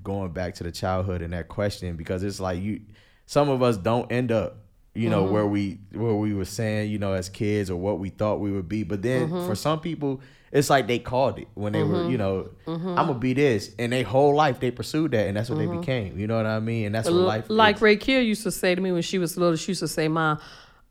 going 0.03 0.33
back 0.33 0.55
to 0.55 0.65
the 0.65 0.73
childhood 0.73 1.23
and 1.23 1.33
that 1.33 1.49
question 1.49 1.97
because 1.97 2.23
it's 2.23 2.41
like 2.41 2.61
you 2.61 2.81
some 3.27 3.49
of 3.49 3.63
us 3.63 3.77
don't 3.77 4.11
end 4.11 4.33
up 4.33 4.57
you 4.95 5.09
know 5.09 5.25
mm-hmm. 5.25 5.33
where 5.33 5.47
we 5.47 5.79
where 5.93 6.15
we 6.15 6.35
were 6.35 6.45
saying 6.45 6.91
you 6.91 6.99
know 6.99 7.13
as 7.13 7.29
kids 7.29 7.71
or 7.71 7.77
what 7.77 7.99
we 7.99 8.09
thought 8.09 8.41
we 8.41 8.51
would 8.51 8.69
be 8.69 8.83
but 8.85 9.03
then 9.03 9.29
for 9.29 9.55
some 9.55 9.81
people 9.81 10.21
it's 10.53 10.71
like 10.71 10.87
they 10.87 10.99
called 10.99 11.39
it 11.39 11.49
when 11.55 11.73
they 11.73 11.83
were 11.83 12.09
you 12.09 12.19
know 12.19 12.49
i'm 12.67 12.95
gonna 12.95 13.15
be 13.15 13.33
this 13.33 13.75
and 13.79 13.93
their 13.93 14.05
whole 14.05 14.35
life 14.35 14.61
they 14.61 14.71
pursued 14.71 15.11
that 15.11 15.27
and 15.27 15.37
that's 15.37 15.49
what 15.51 15.59
they 15.59 15.67
became 15.67 16.19
you 16.19 16.27
know 16.27 16.37
what 16.37 16.47
i 16.47 16.61
mean 16.61 16.87
and 16.87 16.95
that's 16.95 17.09
what 17.09 17.17
life 17.17 17.47
like 17.49 17.77
is. 17.77 17.83
Rakia 17.83 18.25
used 18.25 18.43
to 18.43 18.51
say 18.51 18.75
to 18.75 18.81
me 18.81 18.93
when 18.93 19.03
she 19.03 19.19
was 19.19 19.37
little, 19.37 19.57
she 19.57 19.73
used 19.73 19.81
to 19.81 19.89
say, 19.89 20.09
"Ma, 20.09 20.37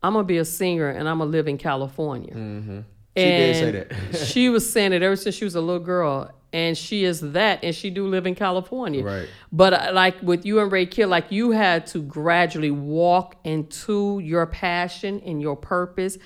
I'm 0.02 0.12
gonna 0.12 0.24
be 0.24 0.38
a 0.38 0.44
singer 0.44 0.88
and 0.88 1.08
I'm 1.08 1.18
gonna 1.18 1.30
live 1.30 1.48
in 1.48 1.58
California." 1.58 2.34
Mm-hmm. 2.34 2.80
She 3.16 3.24
did 3.24 3.56
say 3.56 3.70
that. 3.72 4.16
she 4.26 4.48
was 4.48 4.70
saying 4.70 4.92
it 4.92 5.02
ever 5.02 5.16
since 5.16 5.34
she 5.34 5.44
was 5.44 5.54
a 5.54 5.60
little 5.60 5.82
girl, 5.82 6.30
and 6.52 6.76
she 6.76 7.04
is 7.04 7.20
that, 7.20 7.62
and 7.62 7.74
she 7.74 7.90
do 7.90 8.06
live 8.06 8.26
in 8.26 8.34
California. 8.34 9.04
Right. 9.04 9.28
But 9.50 9.72
uh, 9.72 9.90
like 9.92 10.20
with 10.22 10.46
you 10.46 10.60
and 10.60 10.70
Rakia, 10.72 11.08
like 11.08 11.30
you 11.30 11.50
had 11.50 11.86
to 11.88 12.00
gradually 12.02 12.70
walk 12.70 13.36
into 13.44 14.18
your 14.20 14.46
passion 14.46 15.20
and 15.24 15.40
your 15.40 15.56
purpose. 15.56 16.18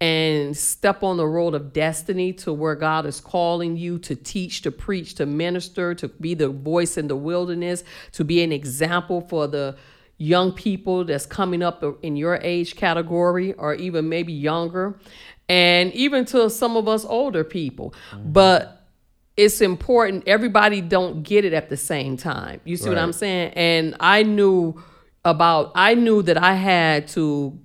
And 0.00 0.56
step 0.56 1.02
on 1.02 1.18
the 1.18 1.26
road 1.26 1.54
of 1.54 1.74
destiny 1.74 2.32
to 2.34 2.54
where 2.54 2.74
God 2.74 3.04
is 3.04 3.20
calling 3.20 3.76
you 3.76 3.98
to 3.98 4.16
teach, 4.16 4.62
to 4.62 4.70
preach, 4.70 5.14
to 5.16 5.26
minister, 5.26 5.94
to 5.94 6.08
be 6.08 6.32
the 6.32 6.48
voice 6.48 6.96
in 6.96 7.08
the 7.08 7.16
wilderness, 7.16 7.84
to 8.12 8.24
be 8.24 8.42
an 8.42 8.50
example 8.50 9.20
for 9.20 9.46
the 9.46 9.76
young 10.16 10.52
people 10.52 11.04
that's 11.04 11.26
coming 11.26 11.62
up 11.62 11.82
in 12.02 12.16
your 12.16 12.36
age 12.36 12.76
category 12.76 13.52
or 13.54 13.74
even 13.74 14.08
maybe 14.08 14.32
younger 14.32 14.98
and 15.48 15.92
even 15.94 16.24
to 16.26 16.48
some 16.48 16.76
of 16.76 16.86
us 16.86 17.04
older 17.04 17.42
people. 17.42 17.94
Mm-hmm. 18.10 18.32
But 18.32 18.80
it's 19.36 19.60
important 19.62 20.24
everybody 20.26 20.80
don't 20.80 21.22
get 21.22 21.44
it 21.44 21.52
at 21.54 21.70
the 21.70 21.76
same 21.76 22.16
time. 22.16 22.60
You 22.64 22.76
see 22.76 22.88
what 22.88 22.98
i'm 22.98 23.12
saying? 23.12 23.52
And 23.54 23.96
i 23.98 24.22
knew 24.22 24.82
about 25.24 25.72
i 25.74 25.94
knew 25.94 26.22
that 26.22 26.36
i 26.36 26.54
had 26.54 27.08
to 27.08 27.58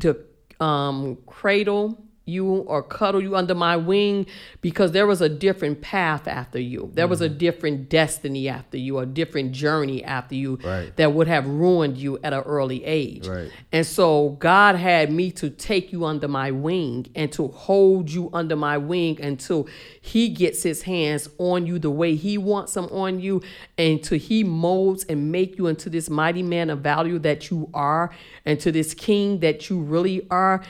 to 0.00 0.16
um, 0.62 1.16
cradle 1.26 1.98
you 2.24 2.46
or 2.46 2.82
cuddle 2.82 3.20
you 3.20 3.34
under 3.34 3.54
my 3.54 3.76
wing 3.76 4.26
because 4.60 4.92
there 4.92 5.06
was 5.06 5.20
a 5.20 5.28
different 5.28 5.80
path 5.80 6.28
after 6.28 6.58
you. 6.60 6.90
There 6.94 7.08
was 7.08 7.20
a 7.20 7.28
Mm-hmm. 7.28 7.38
different 7.38 7.88
destiny 7.88 8.48
after 8.48 8.76
you, 8.76 8.98
a 8.98 9.06
different 9.06 9.52
journey 9.52 10.04
after 10.04 10.34
you 10.34 10.58
Right. 10.64 10.94
that 10.96 11.12
would 11.14 11.26
have 11.28 11.46
ruined 11.48 11.96
you 11.98 12.18
at 12.22 12.32
an 12.32 12.40
early 12.40 12.84
age. 12.84 13.26
Right. 13.26 13.50
And 13.72 13.84
so 13.86 14.36
God 14.38 14.76
had 14.76 15.10
me 15.12 15.30
to 15.32 15.50
take 15.50 15.92
you 15.92 16.04
under 16.04 16.28
my 16.28 16.50
wing 16.52 17.06
and 17.14 17.32
to 17.32 17.48
hold 17.48 18.10
you 18.10 18.30
under 18.32 18.54
my 18.54 18.78
wing 18.78 19.20
until 19.20 19.66
he 20.00 20.28
gets 20.28 20.62
his 20.62 20.82
hands 20.82 21.28
on 21.38 21.66
you 21.66 21.78
the 21.78 21.90
way 21.90 22.14
he 22.14 22.38
wants 22.38 22.74
them 22.74 22.86
on 22.86 23.18
you 23.20 23.42
and 23.78 24.02
till 24.02 24.18
he 24.18 24.44
molds 24.44 25.04
and 25.04 25.32
make 25.32 25.58
you 25.58 25.66
into 25.66 25.88
this 25.90 26.08
mighty 26.08 26.42
man 26.42 26.70
of 26.70 26.80
value 26.80 27.18
that 27.18 27.50
you 27.50 27.68
are 27.74 28.10
and 28.44 28.60
to 28.60 28.70
this 28.70 28.94
king 28.94 29.40
that 29.40 29.68
you 29.70 29.80
really 29.80 30.26
are. 30.30 30.62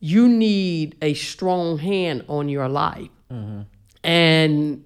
You 0.00 0.28
need 0.28 0.96
a 1.02 1.14
strong 1.14 1.78
hand 1.78 2.24
on 2.28 2.48
your 2.48 2.68
life. 2.68 3.08
And 4.04 4.84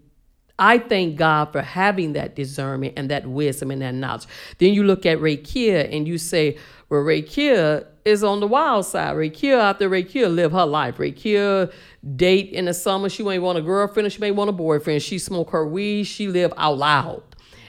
I 0.59 0.79
thank 0.79 1.16
God 1.16 1.53
for 1.53 1.61
having 1.61 2.12
that 2.14 2.37
discernment 2.37 2.94
and 2.96 3.11
that 3.11 3.27
wisdom 3.27 3.70
and 3.70 3.83
that 3.83 3.94
knowledge. 3.94 4.27
Then 4.59 4.75
you 4.75 4.85
look 4.85 5.05
at 5.07 5.18
Rakia 5.18 5.94
and 5.94 6.07
you 6.07 6.18
say, 6.18 6.57
well, 6.88 7.03
Rakia 7.03 7.87
is 8.05 8.22
on 8.22 8.40
the 8.40 8.46
wild 8.46 8.87
side. 8.87 9.16
Rakia 9.16 9.59
after 9.59 9.88
Rakia 9.88 10.33
live 10.33 10.53
her 10.53 10.66
life. 10.66 10.98
Rakia 10.98 11.72
date 12.16 12.51
in 12.51 12.66
the 12.66 12.75
summer. 12.75 13.09
She 13.09 13.22
may 13.22 13.38
want 13.38 13.59
a 13.59 13.62
girlfriend 13.62 14.12
she 14.12 14.20
may 14.20 14.31
want 14.31 14.51
a 14.51 14.53
boyfriend. 14.53 15.03
She 15.03 15.18
smoke 15.18 15.51
her 15.51 15.66
weed. 15.66 16.05
She 16.05 16.29
live 16.29 16.53
out 16.57 16.79
loud. 16.79 17.22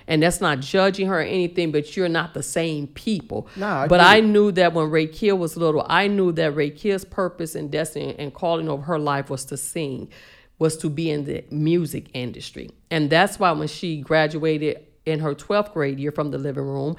And 0.08 0.22
that's 0.22 0.42
not 0.42 0.60
judging 0.60 1.08
her 1.08 1.20
or 1.20 1.24
anything, 1.24 1.72
but 1.72 1.96
you're 1.96 2.10
not 2.10 2.34
the 2.34 2.44
same 2.44 2.88
people. 2.88 3.48
Nah, 3.56 3.84
I 3.84 3.88
but 3.88 4.00
I 4.00 4.20
knew 4.20 4.52
that 4.54 4.74
when 4.74 4.88
Rakia 4.88 5.38
was 5.38 5.58
little, 5.58 5.86
I 5.88 6.08
knew 6.08 6.32
that 6.34 6.54
Rakia's 6.54 7.06
purpose 7.06 7.56
and 7.56 7.72
destiny 7.72 8.16
and 8.18 8.34
calling 8.34 8.70
of 8.70 8.84
her 8.84 9.00
life 9.00 9.30
was 9.30 9.46
to 9.46 9.58
sing, 9.58 10.10
was 10.60 10.78
to 10.78 10.90
be 10.90 11.10
in 11.10 11.26
the 11.26 11.44
music 11.50 12.08
industry. 12.14 12.70
And 12.92 13.10
that's 13.10 13.40
why 13.40 13.52
when 13.52 13.68
she 13.68 14.02
graduated 14.02 14.86
in 15.06 15.20
her 15.20 15.36
12th 15.36 15.74
grade 15.74 16.00
year 16.00 16.12
from 16.12 16.32
the 16.32 16.38
living 16.38 16.66
room, 16.66 16.96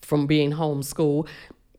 from 0.00 0.26
being 0.26 0.52
homeschooled, 0.52 1.28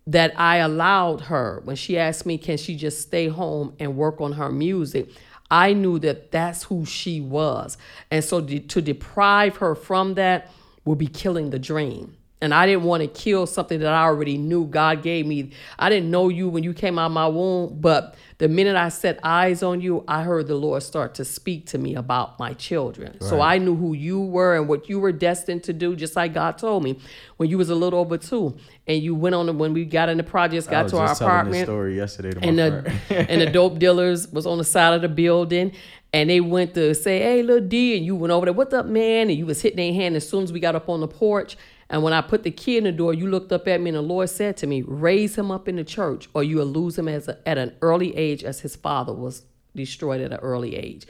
that 0.05 0.33
I 0.39 0.57
allowed 0.57 1.21
her, 1.21 1.61
when 1.65 1.75
she 1.75 1.97
asked 1.97 2.25
me, 2.25 2.37
can 2.37 2.57
she 2.57 2.75
just 2.75 3.01
stay 3.01 3.27
home 3.27 3.73
and 3.79 3.97
work 3.97 4.21
on 4.21 4.33
her 4.33 4.49
music? 4.49 5.09
I 5.51 5.73
knew 5.73 5.99
that 5.99 6.31
that's 6.31 6.63
who 6.63 6.85
she 6.85 7.21
was. 7.21 7.77
And 8.11 8.23
so 8.23 8.41
de- 8.41 8.59
to 8.59 8.81
deprive 8.81 9.57
her 9.57 9.75
from 9.75 10.15
that 10.15 10.51
would 10.87 10.97
be 10.97 11.07
killing 11.07 11.51
the 11.51 11.59
dream. 11.59 12.15
And 12.39 12.53
I 12.53 12.67
didn't 12.67 12.83
want 12.83 13.01
to 13.01 13.07
kill 13.07 13.47
something 13.47 13.79
that 13.79 13.91
I 13.91 14.03
already 14.03 14.37
knew 14.37 14.65
God 14.67 15.01
gave 15.01 15.25
me. 15.25 15.53
I 15.79 15.89
didn't 15.89 16.11
know 16.11 16.29
you 16.29 16.47
when 16.49 16.63
you 16.63 16.71
came 16.71 16.99
out 16.99 17.07
of 17.07 17.11
my 17.11 17.27
womb, 17.27 17.79
but 17.81 18.13
the 18.37 18.47
minute 18.47 18.75
I 18.75 18.89
set 18.89 19.19
eyes 19.23 19.63
on 19.63 19.81
you, 19.81 20.03
I 20.07 20.21
heard 20.21 20.45
the 20.45 20.53
Lord 20.53 20.83
start 20.83 21.15
to 21.15 21.25
speak 21.25 21.65
to 21.67 21.79
me 21.79 21.95
about 21.95 22.37
my 22.37 22.53
children. 22.53 23.19
So 23.21 23.41
I 23.41 23.57
knew 23.57 23.75
who 23.75 23.93
you 23.93 24.21
were 24.21 24.55
and 24.55 24.67
what 24.67 24.87
you 24.87 24.99
were 24.99 25.11
destined 25.11 25.63
to 25.63 25.73
do, 25.73 25.95
just 25.95 26.15
like 26.15 26.35
God 26.35 26.59
told 26.59 26.83
me 26.83 26.99
when 27.37 27.49
you 27.49 27.57
was 27.57 27.71
a 27.71 27.75
little 27.75 27.97
over 27.97 28.19
two. 28.19 28.55
And 28.85 29.01
you 29.01 29.15
went 29.15 29.33
on, 29.33 29.47
the- 29.47 29.53
when 29.53 29.73
we 29.73 29.83
got 29.83 30.07
in 30.07 30.17
the 30.17 30.23
projects, 30.23 30.67
got 30.67 30.87
to 30.89 30.97
our 30.97 31.07
just 31.07 31.19
telling 31.19 31.49
this 31.49 31.63
apartment 31.63 31.65
story 31.65 31.95
yesterday 31.95 32.37
and 32.47 32.59
the 32.59 32.93
and 33.31 33.41
the 33.41 33.47
dope 33.57 33.79
dealers 33.79 34.31
was 34.31 34.45
on 34.45 34.59
the 34.59 34.63
side 34.63 34.93
of 34.93 35.01
the 35.01 35.09
building 35.09 35.71
and 36.17 36.31
they 36.31 36.39
went 36.41 36.73
to 36.73 36.95
say, 36.95 37.19
Hey, 37.19 37.43
little 37.43 37.67
D, 37.67 37.95
and 37.95 38.03
you 38.03 38.15
went 38.15 38.31
over 38.31 38.47
there, 38.47 38.53
what's 38.53 38.73
up, 38.73 38.87
man? 38.87 39.29
And 39.29 39.37
you 39.37 39.45
was 39.45 39.61
hitting 39.61 39.77
their 39.77 39.93
hand 39.93 40.15
as 40.15 40.27
soon 40.27 40.43
as 40.43 40.51
we 40.51 40.59
got 40.59 40.73
up 40.73 40.89
on 40.89 40.99
the 40.99 41.07
porch. 41.07 41.55
And 41.91 42.01
when 42.01 42.11
I 42.11 42.21
put 42.21 42.41
the 42.41 42.49
key 42.49 42.75
in 42.75 42.85
the 42.85 42.91
door, 42.91 43.13
you 43.13 43.29
looked 43.29 43.51
up 43.51 43.67
at 43.67 43.79
me 43.79 43.91
and 43.91 43.97
the 43.97 44.01
Lord 44.01 44.27
said 44.27 44.57
to 44.57 44.67
me, 44.67 44.81
Raise 44.81 45.37
him 45.37 45.51
up 45.51 45.67
in 45.67 45.75
the 45.75 45.83
church, 45.83 46.27
or 46.33 46.43
you 46.43 46.57
will 46.57 46.65
lose 46.65 46.97
him 46.97 47.07
as 47.07 47.27
a, 47.27 47.37
at 47.47 47.59
an 47.59 47.75
early 47.83 48.17
age 48.17 48.43
as 48.43 48.61
his 48.61 48.75
father 48.75 49.13
was 49.13 49.43
destroyed 49.75 50.19
at 50.19 50.31
an 50.31 50.39
early 50.39 50.75
age. 50.75 51.05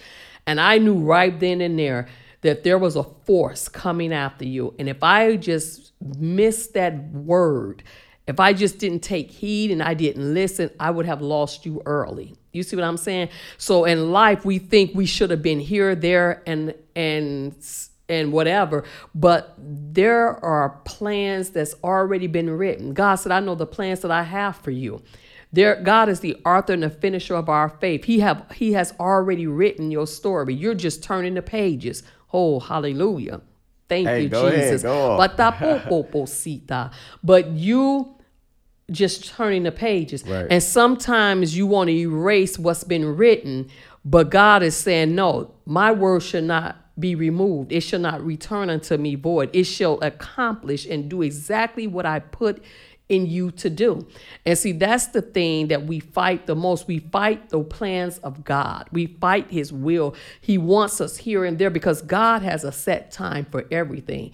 And 0.45 0.59
I 0.59 0.77
knew 0.77 0.95
right 0.95 1.39
then 1.39 1.61
and 1.61 1.79
there 1.79 2.09
that 2.41 2.65
there 2.65 2.77
was 2.77 2.97
a 2.97 3.03
force 3.03 3.69
coming 3.69 4.11
after 4.11 4.43
you. 4.43 4.75
And 4.77 4.89
if 4.89 5.01
I 5.03 5.37
just 5.37 5.93
missed 6.01 6.73
that 6.73 7.11
word, 7.13 7.81
if 8.27 8.39
I 8.39 8.53
just 8.53 8.77
didn't 8.77 8.99
take 8.99 9.31
heed 9.31 9.71
and 9.71 9.81
I 9.81 9.93
didn't 9.93 10.33
listen, 10.33 10.69
I 10.79 10.91
would 10.91 11.05
have 11.05 11.21
lost 11.21 11.65
you 11.65 11.81
early. 11.85 12.35
You 12.51 12.63
see 12.63 12.75
what 12.75 12.83
I'm 12.83 12.97
saying? 12.97 13.29
So 13.57 13.85
in 13.85 14.11
life, 14.11 14.43
we 14.43 14.59
think 14.59 14.91
we 14.93 15.05
should 15.05 15.31
have 15.31 15.41
been 15.41 15.59
here, 15.59 15.95
there, 15.95 16.43
and 16.45 16.73
and 16.95 17.55
and 18.09 18.31
whatever, 18.31 18.85
but 19.13 19.53
there 19.57 20.43
are 20.43 20.69
plans 20.85 21.49
that's 21.49 21.75
already 21.83 22.27
been 22.27 22.49
written. 22.49 22.93
God 22.93 23.15
said, 23.15 23.31
"I 23.31 23.39
know 23.39 23.55
the 23.55 23.65
plans 23.65 24.01
that 24.01 24.11
I 24.11 24.23
have 24.23 24.57
for 24.57 24.71
you." 24.71 25.01
There, 25.53 25.81
God 25.81 26.09
is 26.09 26.19
the 26.19 26.35
author 26.45 26.73
and 26.73 26.83
the 26.83 26.89
finisher 26.89 27.35
of 27.35 27.47
our 27.47 27.69
faith. 27.69 28.05
He 28.05 28.19
have 28.19 28.43
He 28.53 28.73
has 28.73 28.93
already 28.99 29.47
written 29.47 29.91
your 29.91 30.07
story. 30.07 30.53
You're 30.53 30.73
just 30.73 31.03
turning 31.03 31.35
the 31.35 31.41
pages. 31.41 32.03
Oh, 32.33 32.59
hallelujah! 32.59 33.41
Thank 33.87 34.07
Hey, 34.07 34.23
you, 34.23 34.29
ahead, 34.47 34.71
Jesus. 34.71 34.83
Batapoposita. 34.83 36.91
But 37.23 37.51
you 37.51 38.16
just 38.91 39.27
turning 39.35 39.63
the 39.63 39.71
pages. 39.71 40.23
Right. 40.25 40.47
And 40.49 40.63
sometimes 40.63 41.57
you 41.57 41.67
want 41.67 41.89
to 41.89 41.95
erase 41.95 42.57
what's 42.57 42.83
been 42.83 43.17
written, 43.17 43.69
but 44.05 44.29
God 44.29 44.63
is 44.63 44.75
saying, 44.75 45.15
No, 45.15 45.53
my 45.65 45.91
word 45.91 46.23
should 46.23 46.45
not 46.45 46.77
be 46.99 47.13
removed. 47.13 47.71
It 47.71 47.81
shall 47.81 47.99
not 47.99 48.25
return 48.25 48.69
unto 48.69 48.97
me 48.97 49.15
void. 49.15 49.49
It 49.53 49.65
shall 49.65 49.99
accomplish 50.01 50.85
and 50.85 51.09
do 51.09 51.21
exactly 51.21 51.85
what 51.85 52.05
I 52.05 52.19
put 52.19 52.63
in 53.09 53.25
you 53.25 53.51
to 53.51 53.69
do. 53.69 54.07
And 54.45 54.57
see, 54.57 54.73
that's 54.73 55.07
the 55.07 55.21
thing 55.21 55.67
that 55.67 55.85
we 55.85 55.99
fight 55.99 56.45
the 56.45 56.55
most. 56.55 56.87
We 56.87 56.99
fight 56.99 57.49
the 57.49 57.63
plans 57.63 58.17
of 58.19 58.43
God. 58.43 58.87
We 58.91 59.05
fight 59.05 59.51
his 59.51 59.71
will. 59.71 60.15
He 60.41 60.57
wants 60.57 60.99
us 60.99 61.17
here 61.17 61.45
and 61.45 61.57
there 61.57 61.69
because 61.69 62.01
God 62.01 62.41
has 62.41 62.63
a 62.63 62.71
set 62.71 63.11
time 63.11 63.45
for 63.45 63.65
everything. 63.71 64.31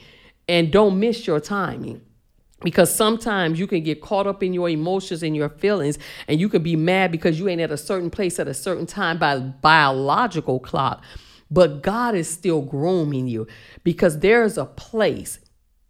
And 0.48 0.72
don't 0.72 1.00
miss 1.00 1.28
your 1.28 1.39
timing 1.39 2.02
because 2.63 2.93
sometimes 2.93 3.60
you 3.60 3.67
can 3.67 3.84
get 3.84 4.02
caught 4.02 4.28
up 4.28 4.41
in 4.41 4.54
your 4.54 4.69
emotions 4.69 5.23
and 5.23 5.36
your 5.36 5.49
feelings 5.49 5.99
and 6.28 6.39
you 6.39 6.49
can 6.49 6.63
be 6.63 6.76
mad 6.76 7.12
because 7.12 7.39
you 7.39 7.47
ain't 7.49 7.62
at 7.62 7.71
a 7.71 7.78
certain 7.78 8.10
place 8.10 8.39
at 8.39 8.47
a 8.47 8.54
certain 8.54 8.86
time 8.86 9.17
by 9.17 9.38
biological 9.39 10.60
clock. 10.60 11.04
But 11.52 11.82
god 11.84 12.15
is 12.15 12.30
still 12.30 12.62
grooming 12.62 13.28
you 13.28 13.47
because 13.84 14.19
there's 14.19 14.58
a 14.58 14.65
place 14.65 15.39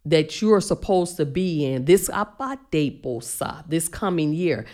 that 0.06 0.42
you're 0.42 0.60
supposed 0.60 1.16
to 1.16 1.26
be 1.26 1.64
in 1.64 1.86
this 1.86 2.10
apateposa, 2.10 3.64
this 3.70 3.88
coming 3.88 4.34
year 4.34 4.66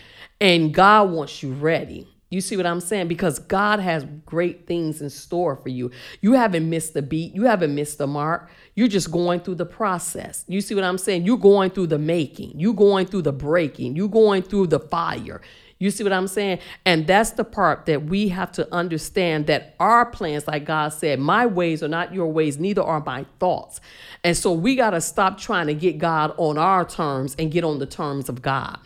and 0.41 0.73
god 0.73 1.11
wants 1.11 1.43
you 1.43 1.51
ready 1.53 2.07
you 2.29 2.41
see 2.41 2.55
what 2.55 2.67
I'm 2.67 2.79
saying? 2.79 3.07
Because 3.07 3.39
God 3.39 3.79
has 3.79 4.05
great 4.25 4.67
things 4.67 5.01
in 5.01 5.09
store 5.09 5.55
for 5.55 5.69
you. 5.69 5.89
You 6.21 6.33
haven't 6.33 6.69
missed 6.69 6.93
the 6.93 7.01
beat. 7.01 7.33
You 7.33 7.45
haven't 7.45 7.73
missed 7.73 7.97
the 7.97 8.05
mark. 8.05 8.51
You're 8.75 8.87
just 8.87 9.11
going 9.11 9.39
through 9.39 9.55
the 9.55 9.65
process. 9.65 10.45
You 10.47 10.61
see 10.61 10.75
what 10.75 10.83
I'm 10.83 10.99
saying? 10.99 11.25
You're 11.25 11.37
going 11.37 11.71
through 11.71 11.87
the 11.87 11.97
making. 11.97 12.59
You're 12.59 12.75
going 12.75 13.07
through 13.07 13.23
the 13.23 13.33
breaking. 13.33 13.95
You're 13.95 14.09
going 14.09 14.43
through 14.43 14.67
the 14.67 14.79
fire. 14.79 15.41
You 15.79 15.89
see 15.89 16.03
what 16.03 16.13
I'm 16.13 16.27
saying? 16.27 16.59
And 16.85 17.07
that's 17.07 17.31
the 17.31 17.45
part 17.45 17.85
that 17.85 18.03
we 18.03 18.27
have 18.27 18.51
to 18.53 18.71
understand 18.73 19.47
that 19.47 19.75
our 19.79 20.05
plans, 20.05 20.45
like 20.45 20.65
God 20.65 20.89
said, 20.89 21.19
my 21.19 21.45
ways 21.45 21.81
are 21.81 21.87
not 21.87 22.13
your 22.13 22.27
ways, 22.27 22.59
neither 22.59 22.83
are 22.83 23.01
my 23.03 23.25
thoughts. 23.39 23.79
And 24.23 24.35
so 24.35 24.51
we 24.51 24.75
got 24.75 24.89
to 24.89 25.01
stop 25.01 25.39
trying 25.39 25.67
to 25.67 25.73
get 25.73 25.97
God 25.97 26.33
on 26.37 26.57
our 26.57 26.83
terms 26.85 27.33
and 27.39 27.49
get 27.49 27.63
on 27.63 27.79
the 27.79 27.85
terms 27.85 28.27
of 28.27 28.41
God 28.41 28.77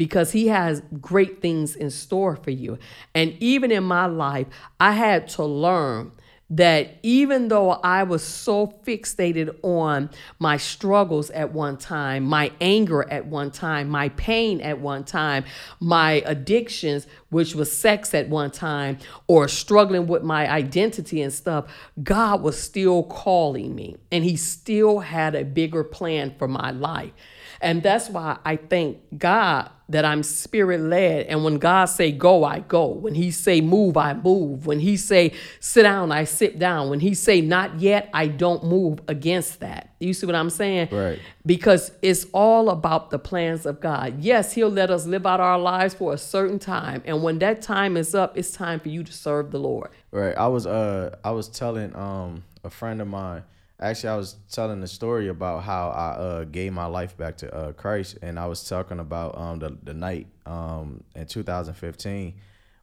because 0.00 0.32
he 0.32 0.46
has 0.46 0.82
great 0.98 1.42
things 1.42 1.76
in 1.76 1.90
store 1.90 2.34
for 2.34 2.50
you. 2.50 2.78
And 3.14 3.36
even 3.38 3.70
in 3.70 3.84
my 3.84 4.06
life, 4.06 4.46
I 4.80 4.92
had 4.92 5.28
to 5.36 5.44
learn 5.44 6.12
that 6.48 6.96
even 7.02 7.48
though 7.48 7.72
I 7.72 8.04
was 8.04 8.22
so 8.24 8.66
fixated 8.82 9.54
on 9.62 10.08
my 10.38 10.56
struggles 10.56 11.28
at 11.32 11.52
one 11.52 11.76
time, 11.76 12.24
my 12.24 12.50
anger 12.62 13.06
at 13.12 13.26
one 13.26 13.50
time, 13.50 13.90
my 13.90 14.08
pain 14.08 14.62
at 14.62 14.80
one 14.80 15.04
time, 15.04 15.44
my 15.80 16.22
addictions, 16.24 17.06
which 17.28 17.54
was 17.54 17.70
sex 17.70 18.14
at 18.14 18.30
one 18.30 18.50
time, 18.52 18.96
or 19.26 19.48
struggling 19.48 20.06
with 20.06 20.22
my 20.22 20.50
identity 20.50 21.20
and 21.20 21.32
stuff, 21.34 21.66
God 22.02 22.40
was 22.40 22.58
still 22.58 23.02
calling 23.02 23.74
me 23.74 23.98
and 24.10 24.24
He 24.24 24.36
still 24.36 25.00
had 25.00 25.34
a 25.34 25.44
bigger 25.44 25.84
plan 25.84 26.34
for 26.38 26.48
my 26.48 26.70
life. 26.70 27.12
And 27.60 27.82
that's 27.82 28.08
why 28.08 28.38
I 28.44 28.56
thank 28.56 28.98
God 29.18 29.70
that 29.90 30.04
I'm 30.04 30.22
spirit 30.22 30.80
led. 30.80 31.26
And 31.26 31.44
when 31.44 31.58
God 31.58 31.86
say 31.86 32.12
go, 32.12 32.44
I 32.44 32.60
go. 32.60 32.86
When 32.86 33.14
he 33.14 33.30
say 33.30 33.60
move, 33.60 33.96
I 33.96 34.14
move. 34.14 34.66
When 34.66 34.78
he 34.78 34.96
say 34.96 35.32
sit 35.58 35.82
down, 35.82 36.12
I 36.12 36.24
sit 36.24 36.58
down. 36.58 36.90
When 36.90 37.00
he 37.00 37.12
say 37.12 37.40
not 37.40 37.80
yet, 37.80 38.08
I 38.14 38.28
don't 38.28 38.64
move 38.64 39.00
against 39.08 39.60
that. 39.60 39.90
You 39.98 40.14
see 40.14 40.26
what 40.26 40.36
I'm 40.36 40.48
saying? 40.48 40.88
Right. 40.92 41.18
Because 41.44 41.92
it's 42.02 42.24
all 42.32 42.70
about 42.70 43.10
the 43.10 43.18
plans 43.18 43.66
of 43.66 43.80
God. 43.80 44.20
Yes, 44.20 44.52
he'll 44.52 44.70
let 44.70 44.90
us 44.90 45.06
live 45.06 45.26
out 45.26 45.40
our 45.40 45.58
lives 45.58 45.92
for 45.92 46.14
a 46.14 46.18
certain 46.18 46.60
time. 46.60 47.02
And 47.04 47.22
when 47.22 47.40
that 47.40 47.60
time 47.60 47.96
is 47.96 48.14
up, 48.14 48.38
it's 48.38 48.52
time 48.52 48.80
for 48.80 48.88
you 48.88 49.02
to 49.02 49.12
serve 49.12 49.50
the 49.50 49.58
Lord. 49.58 49.90
Right. 50.12 50.36
I 50.36 50.46
was 50.46 50.66
uh 50.66 51.16
I 51.24 51.32
was 51.32 51.48
telling 51.48 51.94
um 51.96 52.44
a 52.62 52.70
friend 52.70 53.00
of 53.00 53.08
mine 53.08 53.42
actually 53.80 54.10
I 54.10 54.16
was 54.16 54.36
telling 54.50 54.80
the 54.80 54.88
story 54.88 55.28
about 55.28 55.62
how 55.64 55.90
I 55.90 56.08
uh, 56.20 56.44
gave 56.44 56.72
my 56.72 56.86
life 56.86 57.16
back 57.16 57.38
to 57.38 57.54
uh, 57.54 57.72
Christ, 57.72 58.18
and 58.22 58.38
I 58.38 58.46
was 58.46 58.68
talking 58.68 59.00
about 59.00 59.36
um, 59.38 59.58
the 59.58 59.76
the 59.82 59.94
night 59.94 60.26
um, 60.46 61.04
in 61.14 61.26
2015 61.26 62.34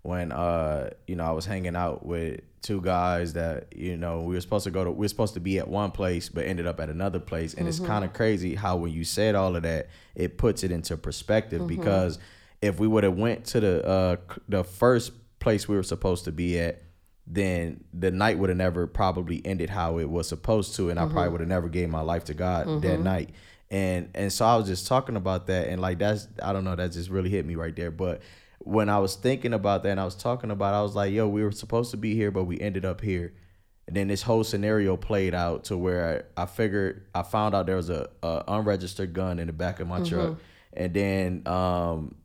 when 0.01 0.31
uh, 0.31 0.89
you 1.05 1.15
know 1.15 1.25
I 1.25 1.31
was 1.31 1.45
hanging 1.45 1.75
out 1.75 2.05
with 2.05 2.41
two 2.61 2.81
guys 2.81 3.33
that 3.33 3.67
you 3.75 3.97
know 3.97 4.21
we 4.21 4.35
were 4.35 4.41
supposed 4.41 4.63
to 4.63 4.71
go 4.71 4.83
to 4.83 4.91
we 4.91 5.05
were 5.05 5.07
supposed 5.07 5.33
to 5.35 5.39
be 5.39 5.59
at 5.59 5.67
one 5.67 5.91
place 5.91 6.29
but 6.29 6.45
ended 6.45 6.65
up 6.65 6.79
at 6.79 6.89
another 6.89 7.19
place, 7.19 7.53
and 7.53 7.61
mm-hmm. 7.61 7.69
it's 7.69 7.79
kind 7.79 8.03
of 8.03 8.13
crazy 8.13 8.55
how 8.55 8.77
when 8.77 8.91
you 8.91 9.03
said 9.03 9.35
all 9.35 9.55
of 9.55 9.63
that, 9.63 9.89
it 10.15 10.37
puts 10.37 10.63
it 10.63 10.71
into 10.71 10.97
perspective 10.97 11.61
mm-hmm. 11.61 11.81
because 11.81 12.19
if 12.61 12.79
we 12.79 12.87
would 12.87 13.03
have 13.03 13.15
went 13.15 13.45
to 13.45 13.59
the 13.59 13.85
uh, 13.85 14.15
the 14.47 14.63
first 14.63 15.11
place 15.39 15.67
we 15.67 15.75
were 15.75 15.83
supposed 15.83 16.25
to 16.25 16.31
be 16.31 16.59
at 16.59 16.81
then 17.29 17.83
the 17.93 18.09
night 18.09 18.39
would 18.39 18.49
have 18.49 18.57
never 18.57 18.87
probably 18.87 19.45
ended 19.45 19.69
how 19.69 19.99
it 19.99 20.09
was 20.09 20.29
supposed 20.29 20.75
to, 20.75 20.89
and 20.89 20.97
mm-hmm. 20.97 21.09
I 21.09 21.11
probably 21.11 21.23
mm-hmm. 21.23 21.31
would 21.33 21.41
have 21.41 21.49
never 21.49 21.69
gave 21.69 21.89
my 21.89 22.01
life 22.01 22.23
to 22.25 22.33
God 22.33 22.67
mm-hmm. 22.67 22.87
that 22.87 22.99
night. 22.99 23.31
And 23.69 24.09
and 24.15 24.31
so 24.31 24.45
I 24.45 24.55
was 24.55 24.67
just 24.67 24.87
talking 24.87 25.17
about 25.17 25.47
that, 25.47 25.67
and 25.67 25.81
like 25.81 25.99
that's 25.99 26.27
I 26.41 26.53
don't 26.53 26.63
know 26.63 26.75
that 26.75 26.93
just 26.93 27.09
really 27.09 27.29
hit 27.29 27.45
me 27.45 27.55
right 27.55 27.75
there. 27.75 27.91
But 27.91 28.21
when 28.59 28.87
I 28.87 28.99
was 28.99 29.15
thinking 29.15 29.53
about 29.53 29.83
that, 29.83 29.89
and 29.89 29.99
I 29.99 30.05
was 30.05 30.15
talking 30.15 30.51
about, 30.51 30.73
it, 30.73 30.77
I 30.77 30.81
was 30.81 30.95
like, 30.95 31.11
yo, 31.11 31.27
we 31.27 31.43
were 31.43 31.51
supposed 31.51 31.91
to 31.91 31.97
be 31.97 32.15
here, 32.15 32.31
but 32.31 32.45
we 32.45 32.59
ended 32.61 32.85
up 32.85 33.01
here. 33.01 33.33
And 33.87 33.95
then 33.95 34.07
this 34.07 34.21
whole 34.21 34.43
scenario 34.43 34.97
played 34.97 35.33
out 35.33 35.65
to 35.65 35.77
where 35.77 36.25
I, 36.37 36.43
I 36.43 36.45
figured 36.45 37.07
I 37.13 37.23
found 37.23 37.55
out 37.55 37.65
there 37.65 37.77
was 37.77 37.89
a, 37.89 38.09
a, 38.21 38.43
unregistered 38.47 39.13
gun 39.13 39.39
in 39.39 39.47
the 39.47 39.53
back 39.53 39.79
of 39.79 39.87
my 39.87 39.99
mm-hmm. 39.99 40.15
truck, 40.15 40.37
and 40.73 40.93
then 40.93 41.47
um, 41.47 42.15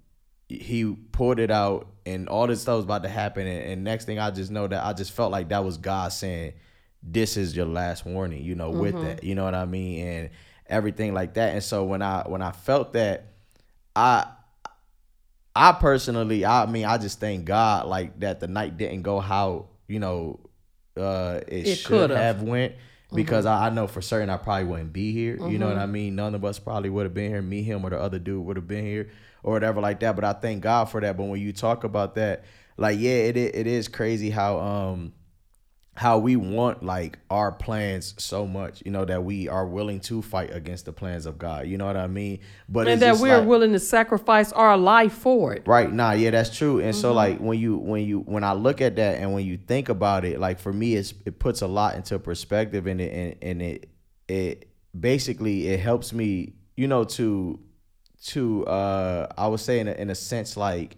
he 0.49 0.97
pulled 1.13 1.39
it 1.39 1.51
out 1.51 1.92
and 2.05 2.29
all 2.29 2.47
this 2.47 2.63
stuff 2.63 2.77
was 2.77 2.85
about 2.85 3.03
to 3.03 3.09
happen 3.09 3.47
and, 3.47 3.73
and, 3.73 3.85
next 3.85 4.05
thing 4.05 4.19
i 4.19 4.31
just 4.31 4.51
know 4.51 4.67
that 4.67 4.85
i 4.85 4.93
just 4.93 5.13
felt 5.13 5.31
like 5.31 5.49
that 5.49 5.65
was 5.65 5.77
god 5.77 6.13
saying 6.13 6.53
this 7.03 7.37
is 7.37 7.57
your 7.57 7.67
last 7.67 8.05
warning 8.05 8.43
you 8.43 8.55
know 8.55 8.71
mm-hmm. 8.71 8.81
with 8.81 9.03
that 9.03 9.25
you 9.25 9.35
know 9.35 9.45
what 9.45 9.55
i 9.55 9.65
mean 9.65 10.07
and 10.07 10.31
everything 10.67 11.13
like 11.13 11.35
that 11.35 11.53
and 11.53 11.63
so 11.63 11.85
when 11.85 12.03
i 12.03 12.23
when 12.27 12.43
i 12.43 12.53
felt 12.53 12.93
that 12.93 13.27
i 13.95 14.27
i 15.55 15.73
personally 15.73 16.45
i 16.45 16.67
mean 16.67 16.85
i 16.85 16.97
just 16.97 17.21
thank 17.21 17.45
god 17.45 17.87
like 17.87 18.19
that 18.21 18.41
the 18.41 18.49
night 18.49 18.77
didn't 18.77 19.03
go 19.03 19.21
how 19.21 19.67
you 19.89 19.99
know 19.99 20.41
uh 20.97 21.41
it, 21.49 21.67
it 21.67 21.75
should 21.77 22.11
have 22.11 22.43
went 22.43 22.75
because 23.15 23.45
mm-hmm. 23.45 23.63
I, 23.63 23.67
I, 23.67 23.71
know 23.71 23.87
for 23.87 24.01
certain 24.01 24.31
I 24.31 24.39
probably 24.39 24.65
wouldn't 24.65 24.93
be 24.95 25.13
here. 25.13 25.37
Mm-hmm. 25.37 25.51
You 25.51 25.59
know 25.59 25.67
what 25.67 25.75
mm-hmm. 25.75 25.83
I 25.83 25.87
mean? 25.87 26.17
None 26.17 26.35
of 26.35 26.47
us 26.47 26.59
probably 26.59 26.89
would 26.89 27.05
have 27.05 27.13
been 27.13 27.31
here. 27.31 27.43
Me, 27.43 27.63
him, 27.63 27.85
or 27.85 27.91
the 27.91 28.01
other 28.01 28.19
dude 28.19 28.43
would 28.47 28.57
have 28.57 28.67
been 28.67 28.87
here 28.87 29.11
or 29.43 29.53
whatever 29.53 29.81
like 29.81 30.01
that. 30.01 30.15
But 30.15 30.25
I 30.25 30.33
thank 30.33 30.63
God 30.63 30.87
for 30.87 31.01
that. 31.01 31.17
But 31.17 31.25
when 31.25 31.41
you 31.41 31.53
talk 31.53 31.85
about 31.85 32.15
that, 32.17 32.45
like 32.77 32.99
yeah, 32.99 33.13
it 33.13 33.37
it 33.37 33.67
is 33.67 33.89
crazy 33.89 34.31
how 34.31 34.59
um 34.59 35.13
how 35.95 36.17
we 36.19 36.37
want 36.37 36.83
like 36.83 37.19
our 37.29 37.53
plans 37.53 38.15
so 38.17 38.47
much, 38.47 38.83
you 38.85 38.91
know, 38.91 39.05
that 39.05 39.25
we 39.25 39.47
are 39.49 39.67
willing 39.67 40.01
to 40.01 40.23
fight 40.23 40.55
against 40.55 40.87
the 40.87 40.93
plans 40.93 41.27
of 41.27 41.39
God. 41.39 41.67
You 41.67 41.77
know 41.77 41.85
what 41.85 41.99
I 41.99 42.07
mean? 42.07 42.41
But 42.67 42.89
and 42.89 43.03
that 43.03 43.19
we're 43.19 43.39
like, 43.39 43.47
willing 43.47 43.73
to 43.73 43.79
sacrifice 43.79 44.53
our 44.53 44.79
life 44.79 45.13
for 45.13 45.53
it. 45.53 45.65
Right. 45.67 45.93
Nah, 45.93 46.13
yeah, 46.13 46.31
that's 46.31 46.57
true. 46.57 46.79
And 46.79 46.93
mm-hmm. 46.93 47.01
so 47.01 47.13
like 47.13 47.39
when 47.39 47.59
you 47.59 47.77
when 47.77 48.05
you 48.05 48.21
when 48.21 48.43
I 48.43 48.55
look 48.55 48.81
at 48.81 48.97
that 48.97 49.19
and 49.19 49.35
when 49.35 49.45
you 49.45 49.59
think 49.59 49.91
about 49.91 50.25
it, 50.25 50.41
like 50.41 50.59
for 50.59 50.73
me 50.73 50.95
it's 50.95 51.13
it 51.27 51.39
puts 51.39 51.61
a 51.61 51.67
lot 51.67 51.95
into 51.95 52.19
perspective 52.19 52.87
and 52.87 53.01
it 53.01 53.13
and, 53.13 53.37
and 53.43 53.63
it 53.63 53.91
it 54.29 54.69
basically 54.99 55.69
it 55.69 55.81
helps 55.81 56.15
me, 56.15 56.55
you 56.75 56.89
know, 56.89 57.05
to 57.05 57.61
to 58.27 58.65
uh 58.67 59.27
I 59.37 59.49
would 59.49 59.61
say 59.61 59.81
in 59.81 59.89
a, 59.89 59.93
in 59.93 60.11
a 60.11 60.15
sense 60.15 60.57
like 60.57 60.97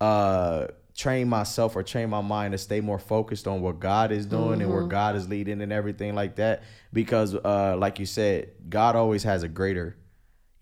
uh 0.00 0.68
train 0.94 1.28
myself 1.28 1.74
or 1.74 1.82
train 1.82 2.10
my 2.10 2.20
mind 2.20 2.52
to 2.52 2.58
stay 2.58 2.80
more 2.80 2.98
focused 2.98 3.46
on 3.46 3.62
what 3.62 3.80
God 3.80 4.12
is 4.12 4.26
doing 4.26 4.42
mm-hmm. 4.42 4.62
and 4.62 4.70
where. 4.70 4.82
God 4.82 5.16
is 5.16 5.28
leading 5.28 5.62
and 5.62 5.72
everything 5.72 6.14
like 6.14 6.36
that 6.36 6.62
because 6.92 7.34
uh 7.34 7.76
like 7.78 7.98
you 7.98 8.06
said 8.06 8.50
God 8.68 8.96
always 8.96 9.22
has 9.22 9.42
a 9.42 9.48
greater 9.48 9.96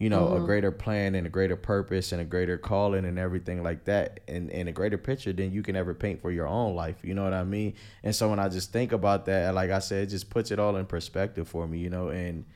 you 0.00 0.08
know 0.08 0.26
mm-hmm. 0.26 0.42
a 0.42 0.46
greater 0.46 0.72
plan 0.72 1.14
and 1.14 1.26
a 1.26 1.30
greater 1.30 1.56
purpose 1.56 2.10
and 2.10 2.20
a 2.20 2.24
greater 2.24 2.58
calling 2.58 3.04
and 3.04 3.18
everything 3.18 3.62
like 3.62 3.84
that 3.84 4.20
and, 4.26 4.50
and 4.50 4.68
a 4.68 4.72
greater 4.72 4.98
picture 4.98 5.32
than 5.32 5.52
you 5.52 5.62
can 5.62 5.76
ever 5.76 5.94
paint 5.94 6.20
for 6.20 6.32
your 6.32 6.46
own 6.48 6.74
life 6.74 6.96
you 7.02 7.14
know 7.14 7.22
what 7.22 7.34
i 7.34 7.44
mean 7.44 7.74
and 8.02 8.16
so 8.16 8.28
when 8.28 8.38
i 8.38 8.48
just 8.48 8.72
think 8.72 8.92
about 8.92 9.26
that 9.26 9.54
like 9.54 9.70
i 9.70 9.78
said 9.78 10.04
it 10.04 10.06
just 10.06 10.30
puts 10.30 10.50
it 10.50 10.58
all 10.58 10.76
in 10.76 10.86
perspective 10.86 11.46
for 11.46 11.68
me 11.68 11.78
you 11.78 11.90
know 11.90 12.08
and 12.08 12.46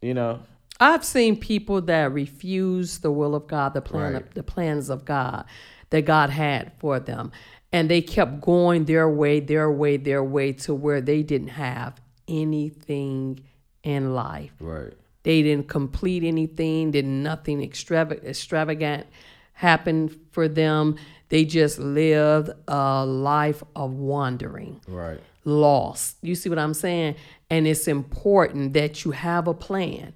you 0.00 0.14
know 0.14 0.40
I've 0.78 1.04
seen 1.04 1.36
people 1.36 1.80
that 1.82 2.12
refuse 2.12 2.98
the 2.98 3.10
will 3.10 3.34
of 3.34 3.46
God, 3.46 3.74
the 3.74 3.80
plan, 3.80 4.12
right. 4.12 4.22
of, 4.22 4.34
the 4.34 4.42
plans 4.42 4.90
of 4.90 5.04
God 5.04 5.46
that 5.90 6.02
God 6.02 6.30
had 6.30 6.72
for 6.78 7.00
them, 7.00 7.32
and 7.72 7.90
they 7.90 8.02
kept 8.02 8.40
going 8.40 8.84
their 8.84 9.08
way, 9.08 9.40
their 9.40 9.70
way, 9.70 9.96
their 9.96 10.22
way 10.22 10.52
to 10.52 10.74
where 10.74 11.00
they 11.00 11.22
didn't 11.22 11.48
have 11.48 12.00
anything 12.28 13.40
in 13.82 14.14
life. 14.14 14.52
Right. 14.60 14.92
They 15.22 15.42
didn't 15.42 15.68
complete 15.68 16.22
anything. 16.22 16.92
Did 16.92 17.04
nothing 17.04 17.62
extravagant, 17.62 18.26
extravagant 18.26 19.06
happen 19.54 20.08
for 20.30 20.48
them. 20.48 20.96
They 21.30 21.44
just 21.44 21.78
lived 21.78 22.50
a 22.68 23.04
life 23.04 23.62
of 23.74 23.92
wandering. 23.94 24.80
Right. 24.86 25.18
Lost. 25.44 26.18
You 26.22 26.34
see 26.34 26.48
what 26.48 26.58
I'm 26.58 26.74
saying? 26.74 27.16
And 27.50 27.66
it's 27.66 27.88
important 27.88 28.72
that 28.74 29.04
you 29.04 29.12
have 29.12 29.48
a 29.48 29.54
plan 29.54 30.14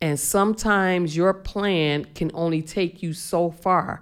and 0.00 0.18
sometimes 0.18 1.16
your 1.16 1.34
plan 1.34 2.04
can 2.14 2.30
only 2.34 2.62
take 2.62 3.02
you 3.02 3.12
so 3.12 3.50
far. 3.50 4.00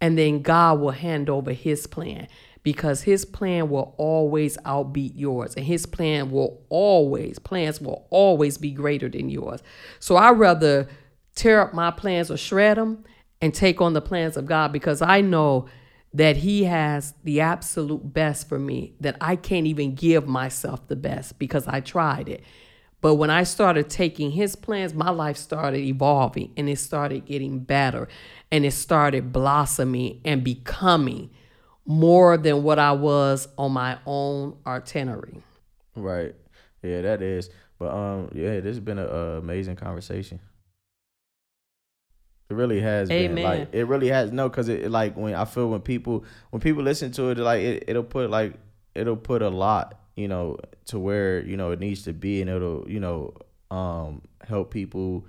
And 0.00 0.16
then 0.16 0.42
God 0.42 0.80
will 0.80 0.92
hand 0.92 1.28
over 1.28 1.52
his 1.52 1.86
plan 1.86 2.28
because 2.62 3.02
his 3.02 3.24
plan 3.24 3.68
will 3.68 3.94
always 3.98 4.56
outbeat 4.58 5.12
yours. 5.14 5.54
And 5.54 5.66
his 5.66 5.86
plan 5.86 6.30
will 6.30 6.62
always, 6.68 7.38
plans 7.38 7.80
will 7.80 8.06
always 8.10 8.58
be 8.58 8.70
greater 8.70 9.08
than 9.08 9.28
yours. 9.28 9.62
So 9.98 10.16
I 10.16 10.30
rather 10.30 10.88
tear 11.34 11.60
up 11.60 11.74
my 11.74 11.90
plans 11.90 12.30
or 12.30 12.36
shred 12.36 12.76
them 12.76 13.04
and 13.40 13.54
take 13.54 13.80
on 13.80 13.92
the 13.92 14.00
plans 14.00 14.36
of 14.36 14.46
God 14.46 14.72
because 14.72 15.02
I 15.02 15.20
know 15.20 15.68
that 16.14 16.38
he 16.38 16.64
has 16.64 17.14
the 17.22 17.40
absolute 17.40 18.12
best 18.12 18.48
for 18.48 18.58
me, 18.58 18.94
that 19.00 19.16
I 19.20 19.36
can't 19.36 19.66
even 19.66 19.94
give 19.94 20.26
myself 20.26 20.86
the 20.88 20.96
best 20.96 21.38
because 21.38 21.66
I 21.68 21.80
tried 21.80 22.28
it. 22.28 22.42
But 23.00 23.14
when 23.14 23.30
I 23.30 23.44
started 23.44 23.88
taking 23.88 24.32
his 24.32 24.56
plans, 24.56 24.92
my 24.92 25.10
life 25.10 25.36
started 25.36 25.80
evolving 25.80 26.52
and 26.56 26.68
it 26.68 26.78
started 26.78 27.26
getting 27.26 27.60
better 27.60 28.08
and 28.50 28.64
it 28.64 28.72
started 28.72 29.32
blossoming 29.32 30.20
and 30.24 30.42
becoming 30.42 31.30
more 31.86 32.36
than 32.36 32.62
what 32.62 32.78
I 32.78 32.92
was 32.92 33.48
on 33.56 33.72
my 33.72 33.98
own 34.04 34.56
itinerary. 34.66 35.42
Right. 35.94 36.34
Yeah, 36.82 37.02
that 37.02 37.22
is. 37.22 37.50
But 37.78 37.94
um, 37.94 38.30
yeah, 38.34 38.60
this 38.60 38.76
has 38.76 38.80
been 38.80 38.98
an 38.98 39.08
amazing 39.38 39.76
conversation. 39.76 40.40
It 42.50 42.54
really 42.54 42.80
has 42.80 43.10
Amen. 43.10 43.34
been 43.34 43.44
like 43.44 43.68
it 43.72 43.86
really 43.86 44.08
has 44.08 44.32
no 44.32 44.48
because 44.48 44.68
it 44.68 44.90
like 44.90 45.16
when 45.16 45.34
I 45.34 45.44
feel 45.44 45.68
when 45.68 45.82
people 45.82 46.24
when 46.50 46.60
people 46.60 46.82
listen 46.82 47.12
to 47.12 47.28
it 47.28 47.38
like 47.38 47.60
it, 47.60 47.84
it'll 47.86 48.02
put 48.02 48.30
like 48.30 48.54
it'll 48.94 49.16
put 49.16 49.42
a 49.42 49.50
lot 49.50 50.00
you 50.18 50.28
know, 50.28 50.58
to 50.86 50.98
where, 50.98 51.40
you 51.40 51.56
know, 51.56 51.70
it 51.70 51.80
needs 51.80 52.02
to 52.04 52.12
be 52.12 52.40
and 52.40 52.50
it'll, 52.50 52.84
you 52.90 53.00
know, 53.00 53.34
um, 53.70 54.22
help 54.46 54.70
people 54.70 55.26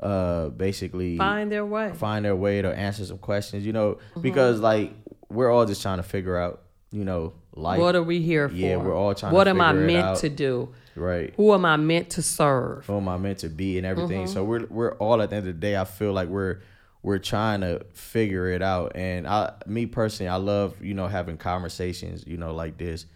uh 0.00 0.48
basically 0.48 1.16
find 1.16 1.52
their 1.52 1.64
way. 1.64 1.92
Find 1.94 2.24
their 2.24 2.34
way 2.34 2.60
to 2.60 2.74
answer 2.74 3.04
some 3.04 3.18
questions, 3.18 3.64
you 3.64 3.72
know, 3.72 3.94
mm-hmm. 3.94 4.22
because 4.22 4.60
like 4.60 4.92
we're 5.28 5.50
all 5.50 5.66
just 5.66 5.82
trying 5.82 5.98
to 5.98 6.02
figure 6.02 6.36
out, 6.36 6.62
you 6.90 7.04
know, 7.04 7.34
life. 7.54 7.78
What 7.80 7.94
are 7.94 8.02
we 8.02 8.20
here 8.20 8.48
for? 8.48 8.54
Yeah, 8.54 8.76
we're 8.76 8.96
all 8.96 9.14
trying 9.14 9.32
what 9.32 9.46
am 9.46 9.60
I 9.60 9.72
meant 9.72 10.18
to 10.18 10.28
do? 10.28 10.74
Right. 10.96 11.32
Who 11.36 11.52
am 11.52 11.64
I 11.64 11.76
meant 11.76 12.10
to 12.10 12.22
serve? 12.22 12.86
Who 12.86 12.96
am 12.96 13.08
I 13.08 13.18
meant 13.18 13.38
to 13.40 13.48
be 13.48 13.78
and 13.78 13.86
everything. 13.86 14.24
Mm-hmm. 14.24 14.32
So 14.32 14.44
we're 14.44 14.66
we're 14.66 14.94
all 14.94 15.20
at 15.20 15.30
the 15.30 15.36
end 15.36 15.46
of 15.46 15.54
the 15.54 15.60
day, 15.60 15.76
I 15.76 15.84
feel 15.84 16.12
like 16.12 16.28
we're 16.28 16.60
we're 17.02 17.18
trying 17.18 17.60
to 17.60 17.84
figure 17.92 18.48
it 18.48 18.62
out. 18.62 18.92
And 18.94 19.26
I, 19.28 19.52
me 19.66 19.86
personally, 19.86 20.28
I 20.28 20.36
love 20.36 20.82
you 20.82 20.94
know 20.94 21.06
having 21.06 21.36
conversations, 21.36 22.24
you 22.26 22.36
know, 22.36 22.54
like 22.54 22.78
this, 22.78 23.06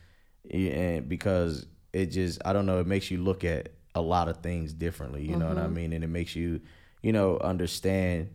and 0.51 1.09
because 1.09 1.67
it 1.93 2.07
just 2.07 2.41
I 2.45 2.53
don't 2.53 2.67
know, 2.67 2.81
it 2.81 2.87
makes 2.87 3.11
you 3.11 3.19
look 3.23 3.45
at 3.45 3.71
a 3.95 4.01
lot 4.01 4.29
of 4.29 4.39
things 4.39 4.73
differently. 4.73 5.23
You 5.23 5.31
mm-hmm. 5.31 5.41
know 5.41 5.49
what 5.49 5.59
I 5.59 5.63
mm-hmm. 5.63 5.75
mean? 5.75 5.93
And 5.93 6.05
it 6.05 6.09
makes 6.09 6.37
you, 6.37 6.61
you 7.03 7.13
know, 7.13 7.39
understand 7.39 8.31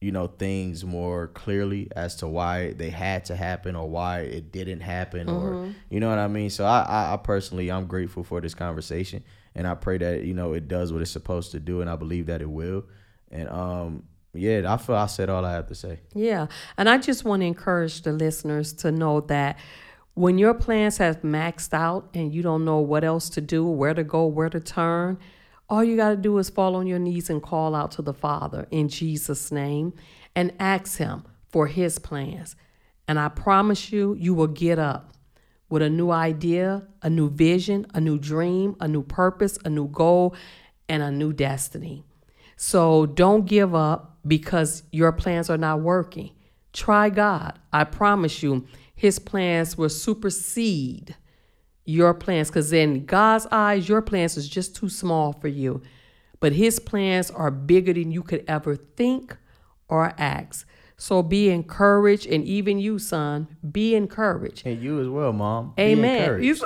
you 0.00 0.12
know 0.12 0.28
things 0.28 0.84
more 0.84 1.28
clearly 1.28 1.88
as 1.96 2.16
to 2.16 2.28
why 2.28 2.72
they 2.72 2.90
had 2.90 3.24
to 3.24 3.34
happen 3.34 3.74
or 3.74 3.88
why 3.88 4.20
it 4.20 4.52
didn't 4.52 4.80
happen 4.80 5.26
mm-hmm. 5.26 5.46
or 5.46 5.74
you 5.90 6.00
know 6.00 6.08
what 6.08 6.18
I 6.18 6.28
mean. 6.28 6.50
So 6.50 6.64
I, 6.64 6.82
I, 6.82 7.14
I 7.14 7.16
personally 7.16 7.70
I'm 7.70 7.86
grateful 7.86 8.22
for 8.22 8.40
this 8.40 8.54
conversation 8.54 9.24
and 9.54 9.66
I 9.66 9.74
pray 9.74 9.98
that 9.98 10.24
you 10.24 10.34
know 10.34 10.52
it 10.52 10.68
does 10.68 10.92
what 10.92 11.02
it's 11.02 11.10
supposed 11.10 11.50
to 11.52 11.60
do 11.60 11.80
and 11.80 11.90
I 11.90 11.96
believe 11.96 12.26
that 12.26 12.40
it 12.40 12.50
will. 12.50 12.84
And 13.30 13.48
um 13.48 14.04
yeah, 14.34 14.72
I 14.72 14.76
feel 14.76 14.94
I 14.94 15.06
said 15.06 15.30
all 15.30 15.44
I 15.44 15.52
have 15.52 15.66
to 15.68 15.74
say. 15.74 16.00
Yeah, 16.14 16.46
and 16.76 16.88
I 16.88 16.98
just 16.98 17.24
want 17.24 17.40
to 17.40 17.46
encourage 17.46 18.02
the 18.02 18.12
listeners 18.12 18.72
to 18.74 18.92
know 18.92 19.22
that 19.22 19.58
when 20.18 20.38
your 20.38 20.54
plans 20.54 20.98
have 20.98 21.22
maxed 21.22 21.72
out 21.72 22.08
and 22.14 22.32
you 22.32 22.42
don't 22.42 22.64
know 22.64 22.78
what 22.78 23.04
else 23.04 23.28
to 23.30 23.40
do, 23.40 23.66
where 23.66 23.94
to 23.94 24.04
go, 24.04 24.26
where 24.26 24.50
to 24.50 24.60
turn 24.60 25.18
all 25.68 25.84
you 25.84 25.96
got 25.96 26.10
to 26.10 26.16
do 26.16 26.38
is 26.38 26.48
fall 26.48 26.76
on 26.76 26.86
your 26.86 26.98
knees 26.98 27.28
and 27.28 27.42
call 27.42 27.74
out 27.74 27.90
to 27.92 28.02
the 28.02 28.14
Father 28.14 28.66
in 28.70 28.88
Jesus' 28.88 29.52
name 29.52 29.92
and 30.34 30.52
ask 30.58 30.98
Him 30.98 31.24
for 31.48 31.66
His 31.66 31.98
plans. 31.98 32.56
And 33.06 33.18
I 33.18 33.28
promise 33.28 33.92
you, 33.92 34.14
you 34.14 34.34
will 34.34 34.46
get 34.46 34.78
up 34.78 35.12
with 35.68 35.82
a 35.82 35.90
new 35.90 36.10
idea, 36.10 36.86
a 37.02 37.10
new 37.10 37.28
vision, 37.28 37.86
a 37.92 38.00
new 38.00 38.18
dream, 38.18 38.76
a 38.80 38.88
new 38.88 39.02
purpose, 39.02 39.58
a 39.64 39.68
new 39.68 39.88
goal, 39.88 40.34
and 40.88 41.02
a 41.02 41.10
new 41.10 41.32
destiny. 41.34 42.04
So 42.56 43.04
don't 43.04 43.44
give 43.44 43.74
up 43.74 44.18
because 44.26 44.82
your 44.90 45.12
plans 45.12 45.50
are 45.50 45.58
not 45.58 45.80
working. 45.80 46.30
Try 46.72 47.10
God. 47.10 47.58
I 47.72 47.84
promise 47.84 48.42
you, 48.42 48.66
His 48.98 49.20
plans 49.20 49.78
will 49.78 49.90
supersede 49.90 51.14
your 51.84 52.12
plans 52.14 52.48
because 52.48 52.72
in 52.72 53.06
God's 53.06 53.46
eyes, 53.52 53.88
your 53.88 54.02
plans 54.02 54.36
is 54.36 54.48
just 54.48 54.74
too 54.74 54.88
small 54.88 55.32
for 55.32 55.46
you. 55.46 55.82
But 56.40 56.54
his 56.54 56.80
plans 56.80 57.30
are 57.30 57.52
bigger 57.52 57.92
than 57.92 58.10
you 58.10 58.24
could 58.24 58.44
ever 58.48 58.74
think 58.74 59.36
or 59.88 60.12
ask. 60.18 60.66
So 60.96 61.22
be 61.22 61.48
encouraged, 61.48 62.26
and 62.26 62.44
even 62.44 62.80
you, 62.80 62.98
son, 62.98 63.46
be 63.70 63.94
encouraged. 63.94 64.66
And 64.66 64.82
you 64.82 65.00
as 65.00 65.06
well, 65.06 65.32
mom. 65.32 65.74
Amen. 65.78 66.42
you 66.42 66.56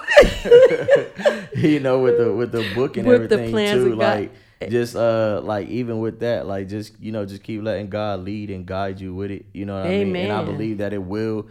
know, 1.81 1.99
with 1.99 2.17
the 2.17 2.33
with 2.35 2.51
the 2.51 2.67
book 2.75 2.97
and 2.97 3.07
with 3.07 3.31
everything 3.31 3.75
too, 3.75 3.95
like 3.95 4.33
just 4.71 4.97
uh 4.97 5.43
like 5.45 5.69
even 5.69 5.99
with 5.99 6.21
that, 6.21 6.47
like 6.47 6.69
just 6.69 6.99
you 6.99 7.13
know, 7.13 7.27
just 7.27 7.43
keep 7.43 7.63
letting 7.63 7.91
God 7.91 8.21
lead 8.21 8.49
and 8.49 8.65
guide 8.65 9.03
you 9.03 9.15
with 9.15 9.31
it. 9.31 9.45
You 9.53 9.67
know 9.67 9.75
what 9.75 9.85
Amen. 9.85 10.01
I 10.01 10.05
mean? 10.05 10.31
And 10.31 10.33
I 10.33 10.45
believe 10.45 10.79
that 10.79 10.95
it 10.95 11.03
will 11.03 11.47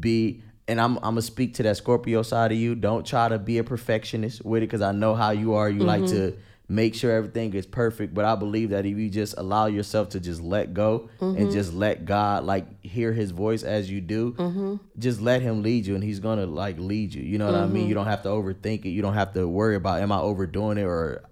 be 0.00 0.42
and 0.66 0.80
I'm 0.80 0.96
I'm 0.96 1.02
gonna 1.02 1.22
speak 1.22 1.54
to 1.54 1.62
that 1.64 1.76
Scorpio 1.76 2.22
side 2.22 2.52
of 2.52 2.58
you. 2.58 2.74
Don't 2.74 3.06
try 3.06 3.28
to 3.28 3.38
be 3.38 3.58
a 3.58 3.64
perfectionist 3.64 4.44
with 4.44 4.62
it 4.62 4.66
because 4.66 4.80
I 4.80 4.92
know 4.92 5.14
how 5.14 5.30
you 5.30 5.54
are. 5.54 5.68
You 5.68 5.80
mm-hmm. 5.80 5.86
like 5.86 6.06
to 6.06 6.36
make 6.68 6.94
sure 6.94 7.12
everything 7.12 7.52
is 7.54 7.66
perfect. 7.66 8.14
But 8.14 8.24
I 8.24 8.34
believe 8.36 8.70
that 8.70 8.86
if 8.86 8.96
you 8.96 9.10
just 9.10 9.34
allow 9.36 9.66
yourself 9.66 10.10
to 10.10 10.20
just 10.20 10.40
let 10.40 10.72
go 10.72 11.10
mm-hmm. 11.20 11.36
and 11.36 11.52
just 11.52 11.74
let 11.74 12.04
God 12.04 12.44
like 12.44 12.82
hear 12.82 13.12
His 13.12 13.30
voice 13.30 13.62
as 13.62 13.90
you 13.90 14.00
do, 14.00 14.32
mm-hmm. 14.32 14.76
just 14.98 15.20
let 15.20 15.42
Him 15.42 15.62
lead 15.62 15.86
you, 15.86 15.94
and 15.94 16.02
He's 16.02 16.20
gonna 16.20 16.46
like 16.46 16.78
lead 16.78 17.14
you. 17.14 17.22
You 17.22 17.38
know 17.38 17.46
what 17.46 17.54
I 17.54 17.66
mean? 17.66 17.82
Mm-hmm. 17.82 17.88
You 17.88 17.94
don't 17.94 18.06
have 18.06 18.22
to 18.22 18.28
overthink 18.28 18.84
it. 18.84 18.90
You 18.90 19.02
don't 19.02 19.14
have 19.14 19.34
to 19.34 19.46
worry 19.46 19.76
about 19.76 20.00
am 20.00 20.12
I 20.12 20.18
overdoing 20.18 20.78
it 20.78 20.84
or 20.84 21.24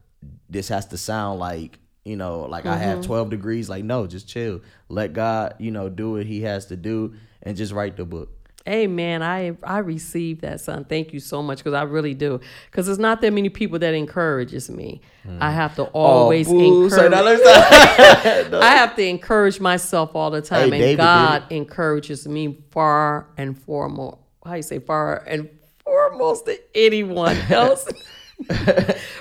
this 0.48 0.68
has 0.68 0.86
to 0.86 0.98
sound 0.98 1.40
like 1.40 1.78
you 2.04 2.16
know 2.16 2.40
like 2.40 2.66
I 2.66 2.76
have 2.76 2.98
mm-hmm. 2.98 3.06
12 3.06 3.30
degrees. 3.30 3.68
Like 3.70 3.84
no, 3.84 4.06
just 4.06 4.28
chill. 4.28 4.60
Let 4.88 5.14
God 5.14 5.54
you 5.58 5.70
know 5.70 5.88
do 5.88 6.12
what 6.12 6.26
He 6.26 6.42
has 6.42 6.66
to 6.66 6.76
do 6.76 7.14
and 7.42 7.56
just 7.56 7.72
write 7.72 7.96
the 7.96 8.04
book. 8.04 8.41
Amen. 8.68 9.22
I 9.22 9.56
I 9.64 9.78
received 9.78 10.42
that, 10.42 10.60
son. 10.60 10.84
Thank 10.84 11.12
you 11.12 11.18
so 11.18 11.42
much 11.42 11.58
because 11.58 11.74
I 11.74 11.82
really 11.82 12.14
do. 12.14 12.40
Because 12.70 12.86
there's 12.86 12.98
not 12.98 13.20
that 13.22 13.32
many 13.32 13.48
people 13.48 13.78
that 13.80 13.92
encourages 13.92 14.70
me. 14.70 15.00
Mm. 15.26 15.38
I 15.40 15.50
have 15.50 15.74
to 15.76 15.84
always 15.84 16.48
oh, 16.48 16.84
encourage. 16.84 17.12
I 17.12 18.74
have 18.76 18.94
to 18.96 19.04
encourage 19.04 19.58
myself 19.58 20.14
all 20.14 20.30
the 20.30 20.42
time, 20.42 20.70
hey, 20.70 20.76
and 20.76 20.80
David 20.80 20.96
God 20.98 21.44
encourages 21.50 22.28
me 22.28 22.58
far 22.70 23.26
and 23.36 23.60
foremost. 23.60 24.18
How 24.44 24.54
you 24.54 24.62
say 24.62 24.78
far 24.78 25.24
and 25.26 25.48
foremost 25.84 26.46
to 26.46 26.60
anyone 26.74 27.36
else. 27.50 27.88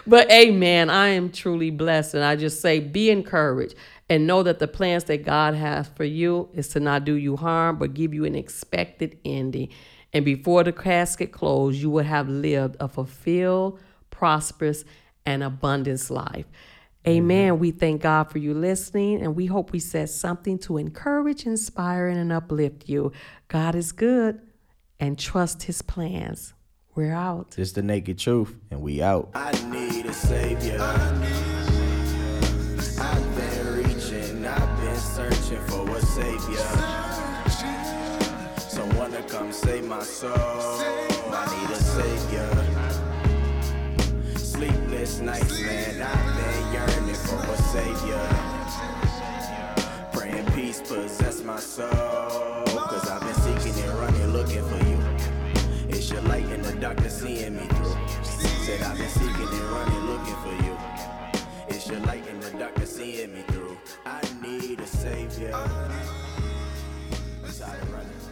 but 0.08 0.32
amen. 0.32 0.89
I 0.91 1.10
am 1.10 1.32
truly 1.32 1.71
blessed, 1.71 2.13
and 2.13 2.23
I 2.23 2.36
just 2.36 2.62
say, 2.62 2.80
be 2.80 3.10
encouraged 3.10 3.75
and 4.12 4.28
know 4.28 4.43
that 4.43 4.60
the 4.60 4.67
plans 4.67 5.06
that 5.06 5.24
God 5.24 5.54
has 5.54 5.88
for 5.88 6.04
you 6.04 6.50
is 6.54 6.67
to 6.69 6.82
not 6.82 7.06
do 7.06 7.13
you 7.13 7.38
harm, 7.38 7.78
but 7.78 7.93
give 7.93 8.13
you 8.13 8.26
an 8.26 8.36
expected 8.36 9.17
ending. 9.24 9.69
And 10.12 10.26
before 10.26 10.65
the 10.65 10.74
casket 10.74 11.32
closed, 11.32 11.80
you 11.80 11.89
will 11.89 12.04
have 12.04 12.28
lived 12.28 12.76
a 12.82 12.89
fulfilled, 12.89 13.80
prosperous, 14.10 14.84
and 15.26 15.41
abundance 15.41 16.12
life. 16.12 16.45
Amen. 17.08 17.58
We 17.58 17.71
thank 17.71 18.02
God 18.02 18.30
for 18.30 18.38
you 18.38 18.54
listening, 18.54 19.21
and 19.21 19.34
we 19.34 19.45
hope 19.45 19.71
we 19.71 19.80
said 19.80 20.10
something 20.10 20.60
to 20.60 20.78
encourage, 20.78 21.45
inspire, 21.45 22.10
and 22.10 22.34
uplift 22.34 22.89
you. 22.89 23.13
God 23.47 23.76
is 23.76 23.93
good, 23.93 24.41
and 25.00 25.17
trust 25.17 25.63
His 25.63 25.82
plans. 25.82 26.54
We're 26.95 27.13
out. 27.13 27.56
It's 27.58 27.71
the 27.71 27.82
naked 27.82 28.19
truth, 28.19 28.54
and 28.71 28.82
we 28.82 29.02
out. 29.02 29.30
I 29.34 29.54
need 29.71 30.06
a 30.06 30.13
savior. 30.13 31.61
Searching 35.52 35.68
for 35.68 35.98
a 35.98 36.02
savior. 36.02 36.58
Someone 38.58 39.12
to 39.12 39.22
come 39.24 39.52
save 39.52 39.86
my 39.86 40.02
soul. 40.02 40.32
I 40.34 41.46
need 41.58 41.70
a 41.70 41.76
savior. 41.76 42.50
Sleepless 44.38 45.20
nights, 45.20 45.60
man, 45.62 46.02
I've 46.02 46.36
been 46.38 46.74
yearning 46.74 47.16
for 47.16 47.36
a 47.36 47.58
savior. 47.58 48.28
Praying 50.14 50.46
peace 50.52 50.82
possess 50.82 51.44
my 51.44 51.60
soul. 51.60 51.90
Cause 51.90 53.10
I've 53.10 53.22
been 53.22 53.34
seeking 53.36 53.84
and 53.84 53.94
running, 54.00 54.28
looking 54.28 54.64
for 54.68 54.78
you. 54.88 55.00
It's 55.90 56.10
your 56.10 56.22
light 56.22 56.50
in 56.50 56.62
the 56.62 56.74
darkness 56.74 57.22
seeing 57.22 57.56
me 57.56 57.68
through. 57.68 57.98
Said 58.66 58.82
I've 58.84 58.98
been 58.98 59.10
seeking 59.10 59.48
and 59.48 59.70
running, 59.72 60.06
looking 60.08 60.36
for 60.36 60.64
you 60.64 60.90
your 61.91 61.99
light 62.01 62.25
in 62.27 62.39
the 62.39 62.49
dark 62.51 62.73
that's 62.75 62.95
seeing 62.95 63.34
me 63.34 63.41
through. 63.49 63.77
I 64.06 64.21
need 64.41 64.80
a 64.80 64.88
savior. 64.88 65.51
I'm 65.54 65.69
tired 67.51 67.82
of. 67.84 68.31